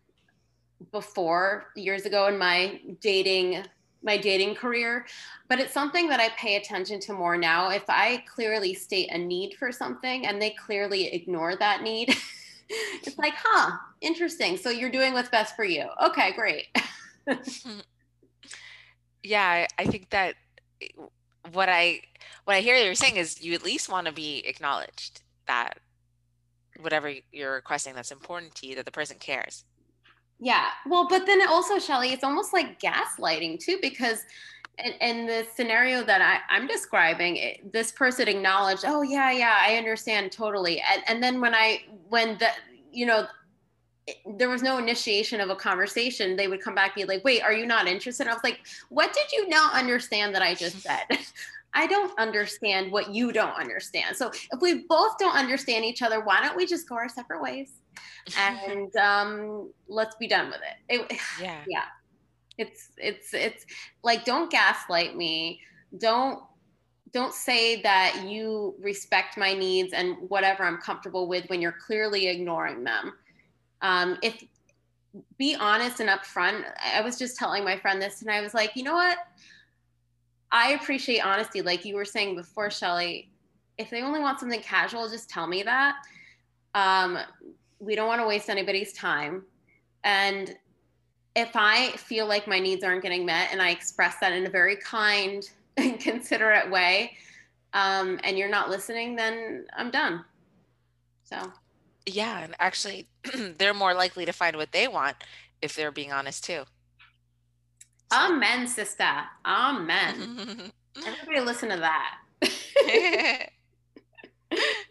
before 0.93 1.73
years 1.75 2.07
ago 2.07 2.29
in 2.29 2.39
my 2.39 2.81
dating 3.01 3.65
my 4.03 4.17
dating 4.17 4.55
career 4.55 5.07
but 5.49 5.59
it's 5.59 5.73
something 5.73 6.09
that 6.09 6.21
i 6.21 6.29
pay 6.31 6.57
attention 6.57 7.01
to 7.01 7.13
more 7.13 7.37
now. 7.37 7.71
If 7.71 7.85
i 7.89 8.23
clearly 8.27 8.75
state 8.75 9.11
a 9.13 9.19
need 9.19 9.55
for 9.55 9.73
something 9.73 10.27
and 10.27 10.41
they 10.41 10.51
clearly 10.51 11.13
ignore 11.13 11.57
that 11.57 11.83
need 11.83 12.09
it's 12.69 13.19
like 13.19 13.35
huh 13.37 13.77
interesting. 14.01 14.57
So 14.57 14.71
you're 14.71 14.91
doing 14.91 15.13
what's 15.13 15.29
best 15.29 15.57
for 15.57 15.65
you. 15.65 15.87
Okay 16.03 16.33
great. 16.33 16.67
Mm-hmm. 17.29 17.81
Yeah 19.23 19.67
i 19.79 19.85
think 19.85 20.11
that 20.11 20.37
eh, 20.81 20.89
what 21.53 21.69
i 21.69 22.01
what 22.45 22.57
I 22.57 22.61
hear 22.61 22.77
you're 22.77 22.95
saying 22.95 23.17
is 23.17 23.43
you 23.43 23.55
at 23.55 23.65
least 23.65 23.89
want 23.89 24.07
to 24.07 24.13
be 24.13 24.39
acknowledged 24.47 25.23
that 25.47 25.79
whatever 26.81 27.13
you're 27.33 27.55
requesting 27.55 27.95
that's 27.95 28.11
important 28.11 28.55
to 28.57 28.67
you, 28.67 28.75
that 28.77 28.87
the 28.87 28.91
person 28.91 29.19
cares. 29.21 29.65
Yeah. 30.41 30.69
Well, 30.87 31.07
but 31.07 31.27
then 31.27 31.47
also, 31.47 31.79
Shelly, 31.79 32.13
it's 32.13 32.25
almost 32.25 32.53
like 32.55 32.81
gaslighting 32.81 33.61
too, 33.61 33.79
because 33.83 34.25
in, 34.83 34.93
in 35.01 35.27
the 35.27 35.47
scenario 35.55 36.03
that 36.05 36.23
I, 36.23 36.55
I'm 36.55 36.67
describing, 36.67 37.37
it, 37.37 37.73
this 37.73 37.93
person 37.93 38.27
acknowledged, 38.27 38.85
oh 38.87 39.03
yeah, 39.03 39.31
yeah, 39.31 39.59
I 39.61 39.77
understand 39.77 40.33
totally. 40.33 40.81
And, 40.81 41.03
and 41.07 41.23
then 41.23 41.43
when 41.43 41.55
I, 41.55 41.83
when 42.09 42.39
the, 42.39 42.49
you 42.91 43.05
know, 43.05 43.27
there 44.39 44.49
was 44.49 44.63
no 44.63 44.79
initiation 44.79 45.41
of 45.41 45.51
a 45.51 45.55
conversation, 45.55 46.37
they 46.37 46.49
would 46.49 46.63
come 46.63 46.75
back 46.75 46.97
and 46.97 47.07
be 47.07 47.15
like, 47.15 47.23
wait, 47.23 47.43
are 47.43 47.53
you 47.53 47.67
not 47.67 47.87
interested? 47.87 48.27
I 48.27 48.33
was 48.33 48.43
like, 48.43 48.61
what 48.89 49.13
did 49.13 49.31
you 49.33 49.47
not 49.49 49.75
understand 49.75 50.35
that 50.35 50.43
I 50.43 50.55
just 50.55 50.81
said? 50.83 51.05
I 51.75 51.87
don't 51.87 52.19
understand 52.19 52.91
what 52.91 53.15
you 53.15 53.31
don't 53.31 53.55
understand. 53.55 54.17
So 54.17 54.31
if 54.31 54.61
we 54.61 54.87
both 54.89 55.19
don't 55.19 55.37
understand 55.37 55.85
each 55.85 56.03
other, 56.03 56.21
why 56.21 56.41
don't 56.41 56.57
we 56.57 56.67
just 56.67 56.89
go 56.89 56.97
our 56.97 57.09
separate 57.09 57.43
ways 57.43 57.75
and 58.39 58.95
um, 58.97 59.71
let's 59.89 60.17
be 60.17 60.27
done 60.27 60.47
with 60.47 60.61
it. 60.89 61.11
it 61.11 61.19
yeah. 61.41 61.61
Yeah. 61.67 61.85
It's 62.59 62.91
it's 62.99 63.33
it's 63.33 63.65
like 64.03 64.25
don't 64.25 64.51
gaslight 64.51 65.17
me. 65.17 65.61
Don't 65.99 66.43
don't 67.13 67.35
say 67.35 67.81
that 67.83 68.25
you 68.29 68.75
respect 68.79 69.37
my 69.37 69.53
needs 69.53 69.93
and 69.93 70.17
whatever 70.29 70.63
I'm 70.65 70.77
comfortable 70.77 71.27
with 71.27 71.49
when 71.49 71.61
you're 71.61 71.73
clearly 71.87 72.29
ignoring 72.29 72.85
them. 72.85 73.15
Um, 73.83 74.19
if 74.23 74.45
be 75.39 75.57
honest 75.57 76.01
and 76.01 76.09
upfront. 76.09 76.65
I 76.85 77.01
was 77.01 77.19
just 77.19 77.37
telling 77.37 77.65
my 77.65 77.77
friend 77.77 78.01
this, 78.01 78.23
and 78.23 78.31
I 78.31 78.41
was 78.41 78.55
like, 78.55 78.77
you 78.77 78.83
know 78.83 78.95
what? 78.95 79.19
I 80.53 80.73
appreciate 80.73 81.21
honesty. 81.21 81.63
Like 81.63 81.85
you 81.85 81.95
were 81.95 82.05
saying 82.05 82.37
before, 82.37 82.71
Shelly, 82.71 83.31
if 83.79 83.91
they 83.91 84.03
only 84.03 84.21
want 84.21 84.41
something 84.41 84.61
casual, 84.61 85.09
just 85.09 85.29
tell 85.29 85.47
me 85.47 85.63
that. 85.63 85.97
Um, 86.75 87.19
we 87.81 87.95
don't 87.95 88.07
want 88.07 88.21
to 88.21 88.27
waste 88.27 88.49
anybody's 88.49 88.93
time. 88.93 89.43
And 90.05 90.55
if 91.35 91.51
I 91.55 91.93
feel 91.93 92.27
like 92.27 92.47
my 92.47 92.59
needs 92.59 92.85
aren't 92.85 93.03
getting 93.03 93.25
met 93.25 93.49
and 93.53 93.61
I 93.61 93.71
express 93.71 94.17
that 94.21 94.33
in 94.33 94.47
a 94.47 94.51
very 94.51 94.77
kind 94.77 95.49
and 95.77 95.99
considerate 95.99 96.71
way, 96.71 97.17
um, 97.73 98.21
and 98.25 98.37
you're 98.37 98.49
not 98.51 98.69
listening, 98.69 99.17
then 99.17 99.67
I'm 99.77 99.91
done. 99.91 100.25
So, 101.25 101.53
yeah. 102.07 102.41
And 102.41 102.55
actually, 102.59 103.09
they're 103.59 103.75
more 103.75 103.95
likely 103.95 104.25
to 104.27 104.33
find 104.33 104.57
what 104.57 104.73
they 104.73 104.89
want 104.89 105.17
if 105.63 105.75
they're 105.75 105.93
being 105.93 106.13
honest 106.13 106.45
too. 106.45 106.65
Amen, 108.13 108.67
sister. 108.67 109.09
Amen. 109.47 110.73
Everybody 111.07 111.41
listen 111.41 111.69
to 111.69 111.77
that. 111.77 112.19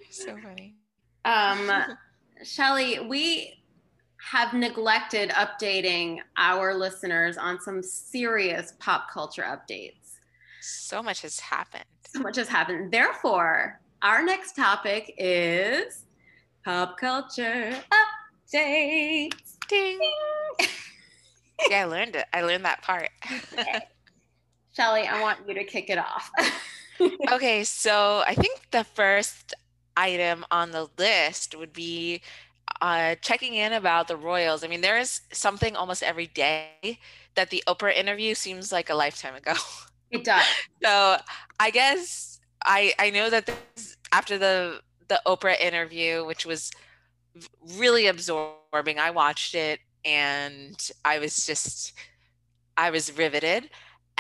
so 0.10 0.38
funny. 0.38 0.76
Um, 1.26 1.70
Shelly, 2.44 3.00
we 3.00 3.64
have 4.32 4.54
neglected 4.54 5.30
updating 5.32 6.20
our 6.38 6.74
listeners 6.74 7.38
on 7.38 7.60
some 7.60 7.82
serious 7.82 8.74
pop 8.80 9.10
culture 9.12 9.44
updates. 9.44 10.18
So 10.62 11.02
much 11.02 11.22
has 11.22 11.40
happened. 11.40 11.86
So 12.08 12.20
much 12.20 12.36
has 12.38 12.48
happened. 12.48 12.92
Therefore, 12.92 13.80
our 14.02 14.24
next 14.24 14.56
topic 14.56 15.14
is 15.18 16.06
pop 16.66 16.98
culture 16.98 17.76
updates. 18.52 19.32
Ding. 19.68 20.00
Ding 20.60 20.70
yeah, 21.70 21.82
I 21.82 21.86
learned 21.86 22.16
it. 22.16 22.26
I 22.34 22.42
learned 22.42 22.66
that 22.66 22.82
part. 22.82 23.10
Shelly, 24.76 25.02
I 25.02 25.22
want 25.22 25.40
you 25.48 25.54
to 25.54 25.64
kick 25.64 25.90
it 25.90 25.98
off. 25.98 26.32
okay, 27.32 27.64
so 27.64 28.24
I 28.26 28.36
think 28.36 28.60
the 28.72 28.84
first 28.84 29.54
item 30.00 30.46
on 30.52 30.72
the 30.72 30.88
list 30.98 31.56
would 31.58 31.74
be 31.74 32.22
uh, 32.82 33.16
checking 33.22 33.54
in 33.56 33.74
about 33.74 34.08
the 34.08 34.16
Royals. 34.16 34.64
I 34.64 34.68
mean, 34.68 34.82
there 34.82 34.98
is 34.98 35.22
something 35.34 35.76
almost 35.76 36.04
every 36.04 36.28
day 36.28 37.00
that 37.36 37.50
the 37.50 37.64
Oprah 37.68 37.96
interview 37.96 38.34
seems 38.34 38.72
like 38.72 38.90
a 38.90 38.96
lifetime 38.96 39.36
ago. 39.36 39.54
It 40.12 40.24
does. 40.24 40.46
so 40.84 41.18
I 41.60 41.70
guess 41.70 42.40
I 42.66 42.94
I 42.98 43.10
know 43.10 43.30
that 43.30 43.46
this, 43.46 43.98
after 44.12 44.38
the 44.38 44.82
the 45.08 45.22
Oprah 45.26 45.60
interview, 45.60 46.26
which 46.26 46.46
was 46.46 46.72
really 47.78 48.08
absorbing, 48.08 49.00
I 49.00 49.12
watched 49.12 49.56
it 49.56 49.80
and 50.06 50.78
I 51.04 51.20
was 51.20 51.46
just, 51.46 51.94
I 52.78 52.90
was 52.90 53.18
riveted. 53.18 53.70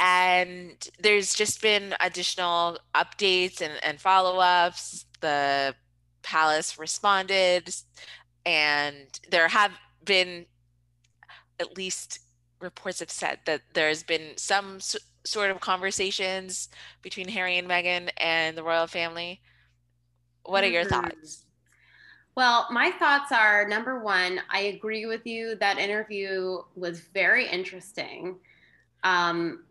And 0.01 0.88
there's 1.00 1.34
just 1.34 1.62
been 1.62 1.94
additional 2.00 2.79
updates 2.96 3.62
and, 3.62 3.74
and 3.84 4.00
follow 4.00 4.39
ups. 4.39 5.06
The 5.20 5.75
palace 6.22 6.79
responded, 6.79 7.75
and 8.46 9.08
there 9.29 9.50
have 9.50 9.72
been 10.06 10.46
at 11.60 11.75
least 11.75 12.20
reports 12.62 13.00
have 13.00 13.12
said 13.12 13.39
that 13.46 13.62
there's 13.74 14.03
been 14.03 14.38
some 14.38 14.77
s- 14.77 14.96
sort 15.25 15.51
of 15.51 15.60
conversations 15.60 16.70
between 17.01 17.27
Harry 17.27 17.58
and 17.58 17.68
Meghan 17.68 18.10
and 18.18 18.58
the 18.58 18.63
royal 18.63 18.88
family. 18.88 19.41
What 20.44 20.63
are 20.63 20.68
your 20.68 20.86
mm-hmm. 20.86 21.08
thoughts? 21.10 21.46
Well, 22.36 22.68
my 22.72 22.91
thoughts 22.91 23.32
are 23.32 23.68
number 23.68 24.00
one, 24.00 24.39
I 24.50 24.62
agree 24.62 25.06
with 25.06 25.25
you. 25.25 25.56
That 25.56 25.77
interview 25.77 26.60
was 26.75 27.01
very 27.01 27.48
interesting. 27.50 28.38
Um, 29.03 29.63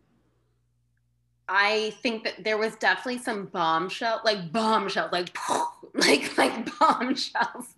I 1.48 1.94
think 2.02 2.24
that 2.24 2.44
there 2.44 2.58
was 2.58 2.76
definitely 2.76 3.18
some 3.18 3.46
bombshell, 3.46 4.20
like 4.24 4.52
bombshells, 4.52 5.12
like 5.12 5.36
like 5.94 6.36
like 6.36 6.78
bombshells. 6.78 7.74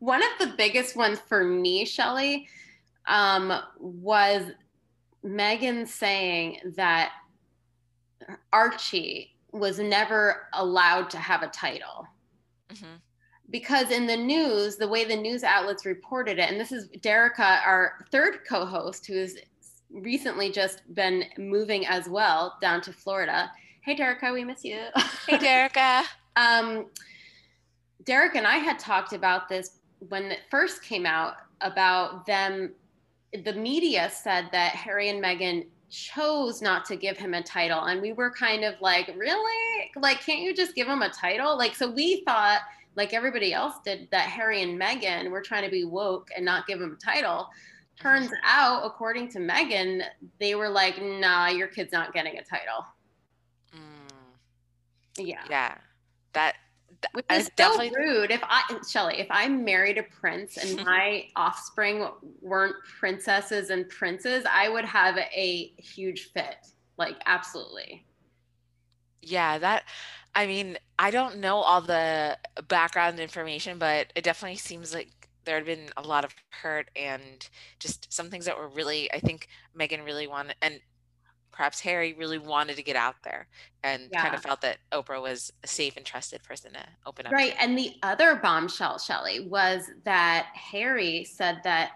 One 0.00 0.22
of 0.22 0.30
the 0.38 0.54
biggest 0.56 0.96
ones 0.96 1.18
for 1.20 1.44
me, 1.44 1.84
Shelly, 1.84 2.48
um, 3.06 3.52
was 3.78 4.44
Meghan 5.24 5.86
saying 5.86 6.58
that 6.76 7.12
Archie 8.52 9.36
was 9.52 9.78
never 9.78 10.48
allowed 10.52 11.10
to 11.10 11.18
have 11.18 11.42
a 11.42 11.48
title. 11.48 12.06
Mm-hmm 12.72 12.96
because 13.50 13.90
in 13.90 14.06
the 14.06 14.16
news, 14.16 14.76
the 14.76 14.88
way 14.88 15.04
the 15.04 15.16
news 15.16 15.42
outlets 15.42 15.84
reported 15.84 16.38
it, 16.38 16.50
and 16.50 16.60
this 16.60 16.72
is 16.72 16.88
Derica, 16.98 17.64
our 17.66 18.06
third 18.10 18.40
co 18.48 18.64
host, 18.64 19.06
who's 19.06 19.36
recently 19.92 20.50
just 20.50 20.82
been 20.94 21.24
moving 21.38 21.86
as 21.86 22.08
well 22.08 22.56
down 22.60 22.80
to 22.82 22.92
Florida. 22.92 23.50
Hey, 23.82 23.96
Derica, 23.96 24.32
we 24.32 24.44
miss 24.44 24.64
you. 24.64 24.86
Hey, 25.26 25.38
Derica. 25.38 26.04
um, 26.36 26.86
Derek 28.04 28.34
and 28.34 28.46
I 28.46 28.56
had 28.56 28.78
talked 28.78 29.12
about 29.12 29.48
this 29.48 29.78
when 30.08 30.24
it 30.24 30.40
first 30.50 30.82
came 30.82 31.06
out 31.06 31.34
about 31.60 32.26
them. 32.26 32.72
The 33.44 33.52
media 33.52 34.10
said 34.10 34.48
that 34.52 34.72
Harry 34.72 35.08
and 35.08 35.22
Meghan 35.22 35.66
chose 35.90 36.62
not 36.62 36.84
to 36.86 36.96
give 36.96 37.16
him 37.16 37.34
a 37.34 37.42
title. 37.42 37.84
And 37.84 38.00
we 38.00 38.12
were 38.12 38.30
kind 38.30 38.64
of 38.64 38.80
like, 38.80 39.12
really? 39.16 39.90
Like, 39.96 40.24
can't 40.24 40.40
you 40.40 40.54
just 40.54 40.74
give 40.74 40.86
him 40.86 41.02
a 41.02 41.10
title? 41.10 41.58
Like, 41.58 41.74
so 41.74 41.90
we 41.90 42.22
thought, 42.24 42.60
like 42.96 43.12
everybody 43.12 43.52
else 43.52 43.74
did, 43.84 44.08
that 44.10 44.28
Harry 44.28 44.62
and 44.62 44.80
Meghan 44.80 45.30
were 45.30 45.42
trying 45.42 45.64
to 45.64 45.70
be 45.70 45.84
woke 45.84 46.30
and 46.34 46.44
not 46.44 46.66
give 46.66 46.80
him 46.80 46.96
a 46.98 47.04
title. 47.04 47.48
Turns 48.00 48.30
out, 48.44 48.84
according 48.84 49.28
to 49.32 49.38
Meghan, 49.38 50.02
they 50.38 50.54
were 50.54 50.68
like, 50.70 51.00
nah, 51.02 51.48
your 51.48 51.68
kid's 51.68 51.92
not 51.92 52.14
getting 52.14 52.38
a 52.38 52.42
title. 52.42 52.86
Mm, 53.74 54.10
Yeah. 55.18 55.42
yeah, 55.50 55.74
that 56.32 56.56
Which 57.12 57.26
I 57.28 57.36
is 57.36 57.44
so 57.46 57.50
definitely- 57.56 57.92
rude. 57.94 58.30
If 58.30 58.40
I, 58.42 58.62
Shelly, 58.88 59.18
if 59.20 59.26
I 59.30 59.48
married 59.48 59.98
a 59.98 60.02
prince 60.04 60.56
and 60.56 60.76
my 60.86 61.28
offspring 61.36 62.08
weren't 62.40 62.76
princesses 62.98 63.68
and 63.70 63.88
princes, 63.90 64.44
I 64.50 64.68
would 64.70 64.86
have 64.86 65.18
a 65.18 65.72
huge 65.76 66.32
fit. 66.32 66.56
Like, 66.96 67.16
absolutely. 67.26 68.06
Yeah, 69.22 69.58
that 69.58 69.84
I 70.34 70.46
mean, 70.46 70.78
I 70.98 71.10
don't 71.10 71.38
know 71.38 71.56
all 71.56 71.80
the 71.82 72.38
background 72.68 73.20
information, 73.20 73.78
but 73.78 74.10
it 74.14 74.22
definitely 74.24 74.56
seems 74.56 74.94
like 74.94 75.19
there 75.44 75.56
had 75.56 75.64
been 75.64 75.88
a 75.96 76.02
lot 76.02 76.24
of 76.24 76.34
hurt 76.50 76.90
and 76.96 77.48
just 77.78 78.12
some 78.12 78.30
things 78.30 78.44
that 78.44 78.56
were 78.58 78.68
really, 78.68 79.12
I 79.12 79.20
think 79.20 79.48
Meghan 79.78 80.04
really 80.04 80.26
wanted, 80.26 80.56
and 80.62 80.80
perhaps 81.52 81.80
Harry 81.80 82.14
really 82.14 82.38
wanted 82.38 82.76
to 82.76 82.82
get 82.82 82.96
out 82.96 83.16
there 83.22 83.48
and 83.82 84.10
kind 84.12 84.34
of 84.34 84.42
felt 84.42 84.60
that 84.60 84.78
Oprah 84.92 85.20
was 85.20 85.52
a 85.62 85.66
safe 85.66 85.96
and 85.96 86.06
trusted 86.06 86.42
person 86.42 86.72
to 86.74 86.84
open 87.06 87.26
up 87.26 87.32
Right. 87.32 87.52
to. 87.52 87.62
And 87.62 87.76
the 87.76 87.94
other 88.02 88.36
bombshell, 88.36 88.98
Shelly, 88.98 89.48
was 89.48 89.90
that 90.04 90.46
Harry 90.54 91.24
said 91.24 91.60
that 91.64 91.92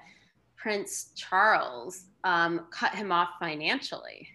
Prince 0.57 1.13
Charles 1.15 2.07
um, 2.25 2.67
cut 2.71 2.95
him 2.95 3.13
off 3.13 3.31
financially. 3.39 4.29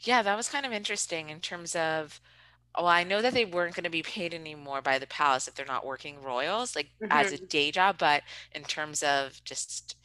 Yeah, 0.00 0.22
that 0.22 0.36
was 0.36 0.48
kind 0.48 0.66
of 0.66 0.72
interesting 0.72 1.28
in 1.28 1.40
terms 1.40 1.74
of, 1.74 2.20
well, 2.76 2.86
I 2.86 3.04
know 3.04 3.22
that 3.22 3.34
they 3.34 3.44
weren't 3.44 3.74
going 3.74 3.84
to 3.84 3.90
be 3.90 4.02
paid 4.02 4.34
anymore 4.34 4.82
by 4.82 4.98
the 4.98 5.06
palace 5.06 5.48
if 5.48 5.54
they're 5.54 5.66
not 5.66 5.86
working 5.86 6.22
royals, 6.22 6.76
like 6.76 6.90
as 7.10 7.32
a 7.32 7.36
mm-hmm. 7.36 7.46
day 7.46 7.70
job, 7.70 7.96
but 7.98 8.22
in 8.54 8.62
terms 8.62 9.02
of 9.02 9.42
just 9.44 9.96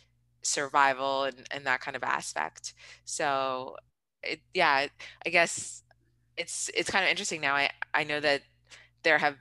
survival 0.41 1.23
and, 1.23 1.47
and 1.51 1.65
that 1.65 1.81
kind 1.81 1.95
of 1.95 2.03
aspect. 2.03 2.73
So 3.05 3.77
it, 4.23 4.39
yeah, 4.53 4.87
I 5.25 5.29
guess 5.29 5.83
it's 6.37 6.69
it's 6.73 6.89
kind 6.89 7.03
of 7.03 7.11
interesting 7.11 7.41
now. 7.41 7.55
I 7.55 7.69
I 7.93 8.03
know 8.03 8.19
that 8.19 8.41
there 9.03 9.17
have 9.17 9.37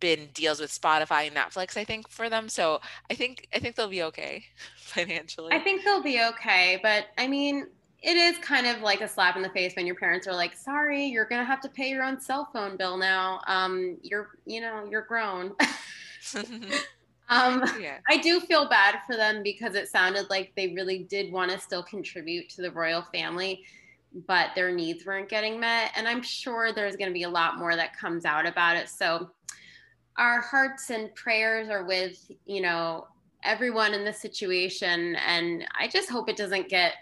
been 0.00 0.28
deals 0.32 0.60
with 0.60 0.70
Spotify 0.70 1.26
and 1.26 1.34
Netflix, 1.34 1.76
I 1.76 1.84
think, 1.84 2.08
for 2.08 2.30
them. 2.30 2.48
So 2.48 2.80
I 3.10 3.14
think 3.14 3.48
I 3.52 3.58
think 3.58 3.74
they'll 3.74 3.88
be 3.88 4.02
okay 4.04 4.44
financially. 4.76 5.52
I 5.52 5.58
think 5.58 5.84
they'll 5.84 6.02
be 6.02 6.22
okay. 6.22 6.78
But 6.82 7.06
I 7.16 7.26
mean, 7.26 7.66
it 8.00 8.16
is 8.16 8.38
kind 8.38 8.66
of 8.66 8.80
like 8.80 9.00
a 9.00 9.08
slap 9.08 9.36
in 9.36 9.42
the 9.42 9.48
face 9.50 9.74
when 9.74 9.86
your 9.86 9.96
parents 9.96 10.28
are 10.28 10.34
like, 10.34 10.56
sorry, 10.56 11.04
you're 11.04 11.24
going 11.24 11.40
to 11.40 11.44
have 11.44 11.60
to 11.60 11.68
pay 11.68 11.90
your 11.90 12.04
own 12.04 12.20
cell 12.20 12.48
phone 12.52 12.76
bill 12.76 12.96
now. 12.96 13.40
Um, 13.46 13.96
you're, 14.02 14.30
you 14.46 14.60
know, 14.60 14.86
you're 14.88 15.02
grown. 15.02 15.54
um, 17.28 17.64
yeah. 17.80 17.98
I 18.08 18.18
do 18.18 18.38
feel 18.38 18.68
bad 18.68 19.00
for 19.04 19.16
them 19.16 19.42
because 19.42 19.74
it 19.74 19.88
sounded 19.88 20.30
like 20.30 20.52
they 20.54 20.68
really 20.68 21.00
did 21.04 21.32
want 21.32 21.50
to 21.50 21.58
still 21.58 21.82
contribute 21.82 22.48
to 22.50 22.62
the 22.62 22.70
royal 22.70 23.02
family, 23.12 23.64
but 24.28 24.50
their 24.54 24.70
needs 24.70 25.04
weren't 25.04 25.28
getting 25.28 25.58
met. 25.58 25.90
And 25.96 26.06
I'm 26.06 26.22
sure 26.22 26.72
there's 26.72 26.94
going 26.94 27.10
to 27.10 27.14
be 27.14 27.24
a 27.24 27.28
lot 27.28 27.58
more 27.58 27.74
that 27.74 27.96
comes 27.96 28.24
out 28.24 28.46
about 28.46 28.76
it. 28.76 28.88
So 28.88 29.30
our 30.16 30.40
hearts 30.40 30.90
and 30.90 31.12
prayers 31.16 31.68
are 31.68 31.84
with, 31.84 32.30
you 32.46 32.60
know, 32.60 33.08
everyone 33.42 33.92
in 33.92 34.04
this 34.04 34.20
situation. 34.20 35.16
And 35.16 35.64
I 35.76 35.88
just 35.88 36.10
hope 36.10 36.28
it 36.28 36.36
doesn't 36.36 36.68
get 36.68 36.94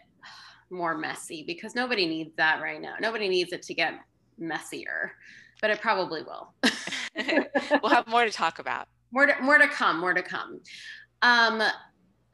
more 0.70 0.96
messy 0.96 1.44
because 1.46 1.74
nobody 1.74 2.07
needs 2.07 2.35
that 2.37 2.61
right 2.62 2.81
now. 2.81 2.94
Nobody 3.00 3.29
needs 3.29 3.52
it 3.52 3.62
to 3.62 3.74
get 3.74 3.94
messier, 4.38 5.12
but 5.61 5.70
it 5.70 5.81
probably 5.81 6.22
will. 6.22 6.52
we'll 7.83 7.92
have 7.92 8.07
more 8.07 8.24
to 8.24 8.31
talk 8.31 8.59
about. 8.59 8.88
more 9.11 9.26
to, 9.26 9.35
more 9.42 9.59
to 9.59 9.68
come 9.68 10.00
more 10.00 10.12
to 10.12 10.22
come 10.22 10.61
um 11.22 11.62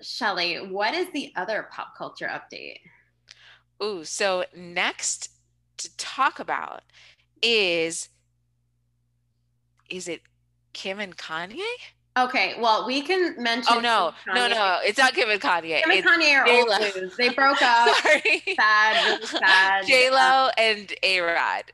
shelly 0.01 0.57
what 0.57 0.95
is 0.95 1.07
the 1.13 1.33
other 1.37 1.69
pop 1.71 1.97
culture 1.97 2.27
update 2.27 2.79
Ooh, 3.83 4.05
so 4.05 4.45
next 4.55 5.31
to 5.79 5.97
talk 5.97 6.39
about 6.39 6.83
is 7.43 8.09
is 9.89 10.07
it 10.09 10.23
Kim 10.73 11.01
and 11.01 11.17
Kanye? 11.17 11.61
Okay 12.19 12.55
well 12.61 12.87
we 12.87 13.01
can 13.03 13.35
mention 13.43 13.73
Oh 13.77 13.81
no, 13.81 14.13
no, 14.27 14.35
Kanye. 14.35 14.51
no, 14.51 14.79
it's 14.85 14.99
not 14.99 15.15
Kim 15.15 15.31
and 15.31 15.41
Kanye. 15.41 15.81
Kim 15.83 15.91
and 15.91 15.99
It's 16.01 16.07
Kanye 16.09 16.39
are 16.39 16.47
J-Lo. 16.47 16.75
old 16.77 16.97
news. 17.03 17.17
They 17.17 17.29
broke 17.31 17.61
up. 17.63 17.89
sorry. 18.03 18.43
sad, 18.57 19.07
really 19.13 19.27
sad. 19.27 19.87
J 19.87 20.11
Lo 20.11 20.49
and 20.59 20.93
A 21.03 21.21
Rod. 21.21 21.65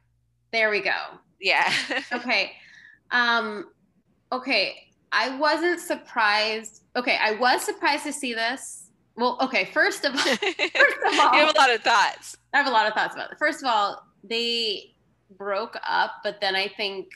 There 0.53 0.71
we 0.71 0.81
go. 0.81 0.95
Yeah. 1.41 1.73
Okay. 2.13 2.53
Um, 3.11 3.71
okay. 4.33 4.85
I 5.13 5.37
wasn't 5.39 5.81
surprised. 5.81 6.83
Okay, 6.97 7.17
I 7.21 7.33
was 7.33 7.63
surprised 7.63 8.05
to 8.05 8.13
see 8.13 8.35
this. 8.35 8.91
Well, 9.17 9.39
okay, 9.43 9.65
first 9.67 10.05
of 10.05 10.15
all, 10.15 10.25
you 10.27 10.33
of 10.33 11.19
all- 11.21 11.35
you 11.35 11.41
have 11.47 11.55
a 11.55 11.59
lot 11.59 11.75
of 11.75 11.81
thoughts. 11.83 12.37
I 12.53 12.59
have 12.59 12.67
a 12.67 12.71
lot 12.71 12.87
of 12.87 12.93
thoughts 12.95 13.15
about 13.15 13.33
it. 13.33 13.39
First 13.39 13.63
of 13.63 13.69
all, 13.71 14.05
they 14.23 14.95
broke 15.39 15.77
up, 15.89 16.17
but 16.23 16.41
then 16.41 16.55
I 16.55 16.69
think 16.69 17.09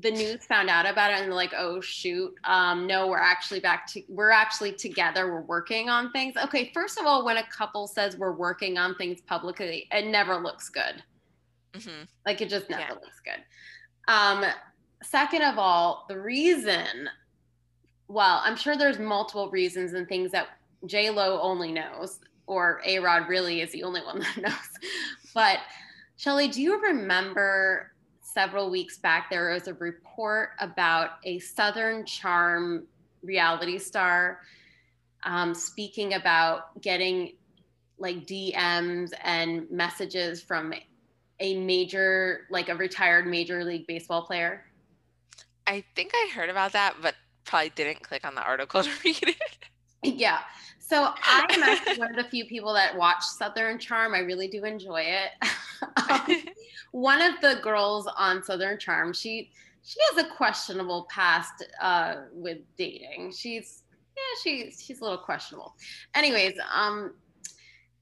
the 0.00 0.10
news 0.10 0.44
found 0.46 0.68
out 0.68 0.86
about 0.86 1.12
it 1.12 1.14
and 1.20 1.26
they're 1.26 1.34
like, 1.34 1.52
oh 1.56 1.80
shoot, 1.80 2.34
um, 2.44 2.86
no, 2.86 3.06
we're 3.06 3.16
actually 3.18 3.60
back 3.60 3.86
to 3.92 4.02
we're 4.08 4.30
actually 4.30 4.72
together. 4.72 5.32
We're 5.32 5.42
working 5.42 5.88
on 5.88 6.10
things. 6.10 6.34
Okay, 6.36 6.70
first 6.74 6.98
of 6.98 7.06
all, 7.06 7.24
when 7.24 7.36
a 7.36 7.46
couple 7.46 7.86
says 7.86 8.16
we're 8.16 8.32
working 8.32 8.76
on 8.76 8.96
things 8.96 9.20
publicly, 9.20 9.86
it 9.92 10.06
never 10.06 10.36
looks 10.36 10.68
good. 10.68 11.02
Mm-hmm. 11.74 12.04
Like 12.26 12.40
it 12.40 12.48
just 12.48 12.68
never 12.70 12.82
Yeah. 12.82 12.92
looks 12.94 13.20
good. 13.24 14.12
Um, 14.12 14.44
second 15.02 15.42
of 15.42 15.58
all, 15.58 16.06
the 16.08 16.18
reason, 16.18 17.08
well, 18.08 18.40
I'm 18.44 18.56
sure 18.56 18.76
there's 18.76 18.98
multiple 18.98 19.48
reasons 19.50 19.92
and 19.92 20.08
things 20.08 20.32
that 20.32 20.48
J 20.86 21.10
Lo 21.10 21.40
only 21.40 21.70
knows, 21.72 22.18
or 22.46 22.82
A 22.84 22.98
Rod 22.98 23.28
really 23.28 23.60
is 23.60 23.70
the 23.70 23.84
only 23.84 24.02
one 24.02 24.18
that 24.36 24.36
knows. 24.42 24.70
But 25.34 25.58
Shelly, 26.16 26.48
do 26.48 26.60
you 26.62 26.80
remember 26.82 27.92
several 28.34 28.68
weeks 28.68 28.98
back 28.98 29.30
there 29.30 29.50
was 29.50 29.68
a 29.68 29.74
report 29.74 30.50
about 30.58 31.12
a 31.24 31.38
Southern 31.38 32.04
Charm 32.04 32.84
reality 33.22 33.78
star 33.78 34.40
um, 35.22 35.54
speaking 35.54 36.14
about 36.14 36.80
getting 36.82 37.34
like 37.96 38.26
DMs 38.26 39.12
and 39.22 39.70
messages 39.70 40.42
from 40.42 40.74
a 41.38 41.56
major, 41.58 42.40
like 42.50 42.68
a 42.68 42.74
retired 42.74 43.26
major 43.26 43.64
league 43.64 43.86
baseball 43.86 44.22
player? 44.22 44.64
I 45.66 45.84
think 45.94 46.10
I 46.12 46.30
heard 46.34 46.50
about 46.50 46.72
that, 46.72 46.96
but 47.00 47.14
probably 47.44 47.70
didn't 47.70 48.02
click 48.02 48.26
on 48.26 48.34
the 48.34 48.42
article 48.42 48.82
to 48.82 48.90
read 49.04 49.22
it. 49.22 49.58
Yeah. 50.02 50.40
So 50.86 51.14
I 51.16 51.46
am 51.50 51.62
actually 51.62 51.98
one 51.98 52.10
of 52.10 52.16
the 52.16 52.28
few 52.30 52.44
people 52.44 52.74
that 52.74 52.94
watch 52.94 53.22
Southern 53.22 53.78
Charm. 53.78 54.14
I 54.14 54.18
really 54.18 54.48
do 54.48 54.64
enjoy 54.64 55.02
it. 55.02 55.30
Um, 56.10 56.36
one 56.92 57.20
of 57.20 57.34
the 57.42 57.60
girls 57.62 58.08
on 58.16 58.42
Southern 58.42 58.78
Charm, 58.78 59.12
she 59.12 59.50
she 59.82 59.98
has 60.08 60.24
a 60.24 60.28
questionable 60.30 61.06
past 61.10 61.66
uh, 61.82 62.22
with 62.32 62.58
dating. 62.78 63.32
She's 63.36 63.82
yeah, 64.16 64.22
she's 64.42 64.82
she's 64.82 65.00
a 65.00 65.02
little 65.02 65.18
questionable. 65.18 65.74
Anyways, 66.14 66.54
um, 66.74 67.12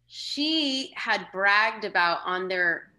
she 0.07 0.92
had 0.95 1.27
bragged 1.33 1.85
about 1.85 2.21
on 2.25 2.47
their 2.47 2.92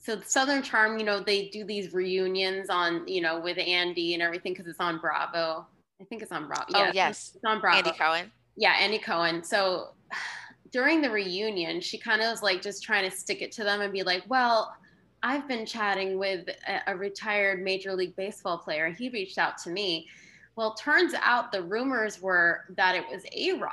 so 0.00 0.18
Southern 0.24 0.62
Charm, 0.62 0.98
you 0.98 1.04
know, 1.04 1.20
they 1.20 1.48
do 1.48 1.64
these 1.64 1.92
reunions 1.92 2.70
on, 2.70 3.06
you 3.06 3.20
know, 3.20 3.38
with 3.38 3.58
Andy 3.58 4.14
and 4.14 4.22
everything 4.22 4.52
because 4.52 4.66
it's 4.66 4.80
on 4.80 4.98
Bravo. 4.98 5.66
I 6.00 6.04
think 6.04 6.22
it's 6.22 6.32
on 6.32 6.46
Bravo. 6.46 6.64
Oh, 6.74 6.84
Yeah, 6.84 6.92
yes. 6.94 7.32
it's 7.34 7.44
on 7.44 7.60
Bravo. 7.60 7.78
Andy 7.78 7.92
Cohen. 7.98 8.32
Yeah, 8.56 8.74
Andy 8.78 8.98
Cohen. 8.98 9.42
So 9.42 9.88
during 10.72 11.00
the 11.02 11.10
reunion, 11.10 11.80
she 11.80 11.98
kind 11.98 12.22
of 12.22 12.30
was 12.30 12.42
like 12.42 12.62
just 12.62 12.82
trying 12.82 13.08
to 13.08 13.16
stick 13.16 13.42
it 13.42 13.52
to 13.52 13.64
them 13.64 13.80
and 13.80 13.92
be 13.92 14.02
like, 14.02 14.22
well, 14.28 14.74
I've 15.22 15.46
been 15.46 15.64
chatting 15.64 16.18
with 16.18 16.48
a, 16.66 16.92
a 16.92 16.96
retired 16.96 17.62
Major 17.62 17.94
League 17.94 18.16
Baseball 18.16 18.58
player. 18.58 18.90
He 18.90 19.08
reached 19.10 19.38
out 19.38 19.58
to 19.58 19.70
me. 19.70 20.08
Well, 20.56 20.74
turns 20.74 21.14
out 21.22 21.52
the 21.52 21.62
rumors 21.62 22.20
were 22.20 22.64
that 22.76 22.94
it 22.94 23.04
was 23.10 23.24
A 23.32 23.52
Rod. 23.52 23.70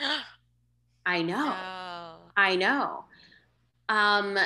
I 1.06 1.22
know. 1.22 1.46
No. 1.46 2.14
I 2.36 2.56
know. 2.56 3.04
Um, 3.88 4.38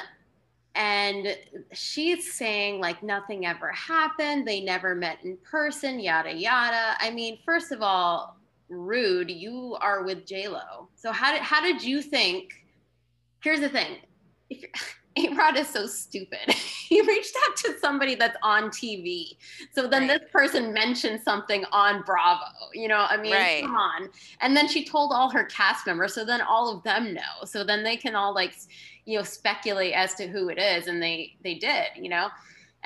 and 0.75 1.37
she's 1.73 2.33
saying 2.33 2.81
like 2.81 3.03
nothing 3.03 3.47
ever 3.47 3.73
happened. 3.73 4.47
They 4.47 4.61
never 4.61 4.95
met 4.95 5.19
in 5.25 5.37
person, 5.39 5.99
yada 5.99 6.35
yada. 6.35 6.97
I 7.01 7.11
mean, 7.11 7.39
first 7.45 7.73
of 7.73 7.83
all, 7.83 8.37
rude. 8.69 9.31
You 9.31 9.77
are 9.81 10.03
with 10.05 10.27
J 10.27 10.49
Lo. 10.49 10.89
So 10.97 11.13
how 11.13 11.33
did 11.33 11.43
how 11.43 11.61
did 11.61 11.83
you 11.83 12.03
think? 12.03 12.53
Here's 13.43 13.61
the 13.61 13.69
thing. 13.69 13.99
If 14.51 14.65
A 15.17 15.29
Rod 15.35 15.57
is 15.57 15.69
so 15.69 15.87
stupid. 15.87 16.39
he 16.89 17.01
reached 17.03 17.35
out 17.47 17.57
to 17.59 17.79
somebody 17.81 18.15
that's 18.15 18.37
on 18.43 18.65
TV. 18.71 19.37
So 19.73 19.87
then 19.87 20.09
Right. 20.09 20.21
this 20.21 20.31
person 20.31 20.73
mentioned 20.73 21.21
something 21.23 21.65
on 21.73 22.03
Bravo. 22.03 22.45
You 22.75 22.89
know, 22.89 23.07
I 23.09 23.17
mean, 23.17 23.33
Right. 23.33 23.63
come 23.63 23.75
on. 23.77 24.09
And 24.41 24.57
then 24.57 24.69
she 24.69 24.85
told 24.85 25.13
all 25.13 25.31
her 25.31 25.45
cast 25.45 25.87
members. 25.87 26.15
So 26.15 26.25
then 26.25 26.41
all 26.43 26.75
of 26.77 26.83
them 26.83 27.15
know. 27.15 27.45
So 27.45 27.65
then 27.65 27.83
they 27.83 27.97
can 27.97 28.15
all 28.15 28.35
like, 28.35 28.55
you 29.05 29.17
know, 29.19 29.25
speculate 29.25 29.95
as 29.95 30.15
to 30.15 30.27
who 30.27 30.49
it 30.49 30.59
is. 30.59 30.87
And 30.87 31.03
they 31.03 31.37
they 31.43 31.55
did, 31.55 31.87
you 31.97 32.09
know. 32.09 32.29